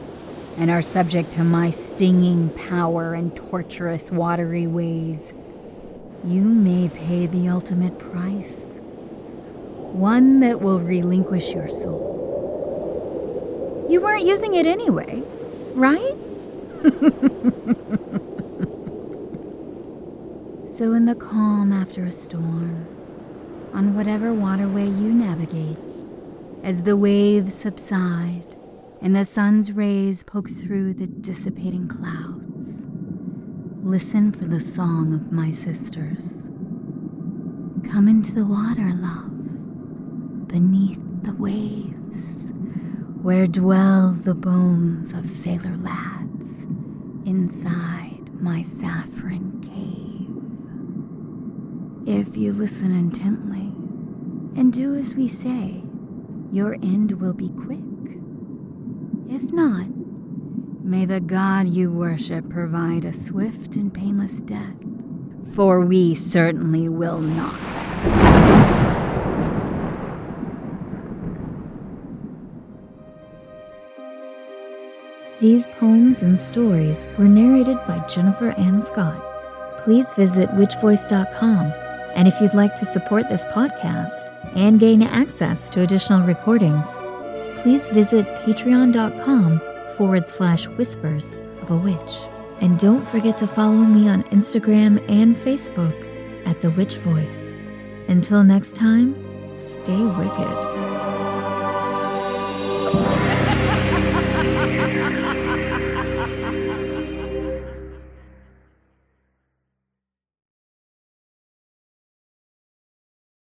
and 0.56 0.70
are 0.70 0.84
subject 0.84 1.32
to 1.32 1.44
my 1.44 1.72
stinging 1.72 2.50
power 2.50 3.16
and 3.16 3.36
torturous 3.36 4.12
watery 4.12 4.68
ways, 4.68 5.34
you 6.24 6.44
may 6.44 6.90
pay 6.90 7.26
the 7.26 7.50
ultimate 7.50 7.98
price. 7.98 8.82
One 9.94 10.42
that 10.42 10.62
will 10.62 10.80
relinquish 10.80 11.54
your 11.54 11.68
soul. 11.68 12.14
You 13.90 14.00
weren't 14.00 14.26
using 14.26 14.54
it 14.54 14.68
anyway, 14.68 15.24
right? 15.74 16.14
so, 20.70 20.94
in 20.94 21.06
the 21.06 21.16
calm 21.16 21.74
after 21.74 22.04
a 22.04 22.12
storm, 22.12 22.86
on 23.74 23.96
whatever 23.96 24.32
waterway 24.34 24.86
you 24.86 25.12
navigate, 25.12 25.78
as 26.66 26.82
the 26.82 26.98
waves 26.98 27.54
subside, 27.54 28.44
and 29.00 29.16
the 29.16 29.24
sun's 29.24 29.72
rays 29.72 30.24
poke 30.24 30.50
through 30.50 30.96
the 30.96 31.06
dissipating 31.06 31.88
clouds. 31.88 32.88
Listen 33.84 34.32
for 34.32 34.46
the 34.46 34.60
song 34.60 35.14
of 35.14 35.32
my 35.32 35.52
sisters. 35.52 36.50
Come 37.88 38.08
into 38.08 38.34
the 38.34 38.48
water, 38.48 38.90
love, 38.96 40.48
beneath 40.48 41.00
the 41.22 41.36
waves, 41.36 42.52
where 43.22 43.46
dwell 43.46 44.14
the 44.14 44.34
bones 44.34 45.14
of 45.14 45.30
sailor 45.30 45.78
lads 45.78 46.64
inside 47.28 48.42
my 48.42 48.64
saffron 48.64 49.62
cave. 49.62 50.32
If 52.08 52.36
you 52.36 52.54
listen 52.54 52.92
intently 52.92 53.72
and 54.60 54.74
do 54.74 54.96
as 54.96 55.14
we 55.14 55.28
say, 55.28 55.85
your 56.52 56.76
end 56.76 57.20
will 57.22 57.34
be 57.34 57.50
quick. 57.50 57.80
If 59.30 59.52
not, 59.52 59.88
may 60.84 61.06
the 61.06 61.20
God 61.20 61.68
you 61.68 61.92
worship 61.92 62.50
provide 62.50 63.06
a 63.06 63.14
swift 63.14 63.76
and 63.76 63.94
painless 63.94 64.42
death, 64.42 64.78
for 65.54 65.82
we 65.82 66.16
certainly 66.16 66.90
will 66.90 67.20
not. 67.20 67.90
These 75.40 75.68
poems 75.68 76.22
and 76.24 76.40
stories 76.40 77.10
were 77.18 77.28
narrated 77.28 77.78
by 77.86 78.00
Jennifer 78.08 78.52
Ann 78.52 78.82
Scott. 78.82 79.22
Please 79.78 80.12
visit 80.14 80.50
witchvoice.com, 80.52 81.74
and 82.16 82.28
if 82.28 82.40
you'd 82.40 82.54
like 82.54 82.76
to 82.76 82.86
support 82.86 83.30
this 83.30 83.46
podcast 83.46 84.32
and 84.56 84.80
gain 84.80 85.04
access 85.04 85.70
to 85.72 85.82
additional 85.82 86.26
recordings, 86.26 86.86
please 87.62 87.86
visit 87.88 88.26
patreon.com 88.46 89.62
forward 89.98 90.28
slash 90.28 90.68
whispers 90.70 91.38
of 91.62 91.72
a 91.72 91.78
witch. 91.78 92.22
And 92.62 92.80
don't 92.80 93.08
forget 93.08 93.38
to 93.40 93.48
follow 93.48 93.78
me 93.78 94.08
on 94.08 94.24
Instagram 94.26 95.04
and 95.10 95.36
Facebook 95.36 96.48
at 96.48 96.62
The 96.62 96.72
Witch 96.72 96.98
Voice. 96.98 97.56
Until 98.08 98.44
next 98.44 98.76
time, 98.76 99.16
stay 99.58 100.06
wicked. 100.06 100.75